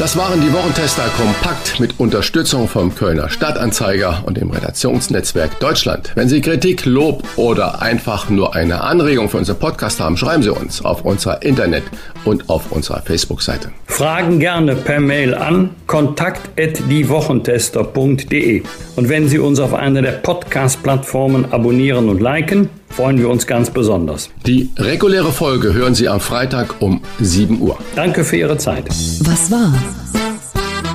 das 0.00 0.16
waren 0.16 0.40
die 0.40 0.50
Wochentester 0.50 1.02
kompakt 1.14 1.78
mit 1.78 2.00
Unterstützung 2.00 2.68
vom 2.68 2.94
Kölner 2.94 3.28
Stadtanzeiger 3.28 4.22
und 4.24 4.38
dem 4.38 4.50
Redaktionsnetzwerk 4.50 5.60
Deutschland. 5.60 6.12
Wenn 6.14 6.26
Sie 6.26 6.40
Kritik, 6.40 6.86
Lob 6.86 7.22
oder 7.36 7.82
einfach 7.82 8.30
nur 8.30 8.54
eine 8.54 8.80
Anregung 8.80 9.28
für 9.28 9.36
unseren 9.36 9.58
Podcast 9.58 10.00
haben, 10.00 10.16
schreiben 10.16 10.42
Sie 10.42 10.48
uns 10.48 10.82
auf 10.82 11.04
unserer 11.04 11.42
Internet- 11.42 11.84
und 12.24 12.48
auf 12.48 12.72
unserer 12.72 13.02
Facebook-Seite. 13.02 13.70
Fragen 13.86 14.38
gerne 14.38 14.76
per 14.76 15.00
Mail 15.00 15.34
an 15.34 15.70
kontakt@diewochentester.de. 15.86 18.62
Und 18.96 19.08
wenn 19.08 19.28
Sie 19.28 19.38
uns 19.38 19.60
auf 19.60 19.74
einer 19.74 20.02
der 20.02 20.12
Podcast-Plattformen 20.12 21.52
abonnieren 21.52 22.08
und 22.08 22.20
liken, 22.20 22.68
freuen 22.88 23.18
wir 23.18 23.28
uns 23.28 23.46
ganz 23.46 23.70
besonders. 23.70 24.30
Die 24.46 24.70
reguläre 24.76 25.32
Folge 25.32 25.72
hören 25.72 25.94
Sie 25.94 26.08
am 26.08 26.20
Freitag 26.20 26.80
um 26.80 27.00
7 27.20 27.60
Uhr. 27.60 27.78
Danke 27.96 28.24
für 28.24 28.36
Ihre 28.36 28.58
Zeit. 28.58 28.88
Was 28.88 29.50
war? 29.50 29.72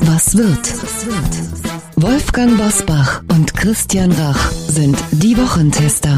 Was 0.02 0.38
wird? 0.38 0.74
Wolfgang 1.98 2.58
Bosbach 2.58 3.22
und 3.30 3.56
Christian 3.56 4.12
Rach 4.12 4.52
sind 4.52 4.98
die 5.12 5.38
Wochentester. 5.38 6.18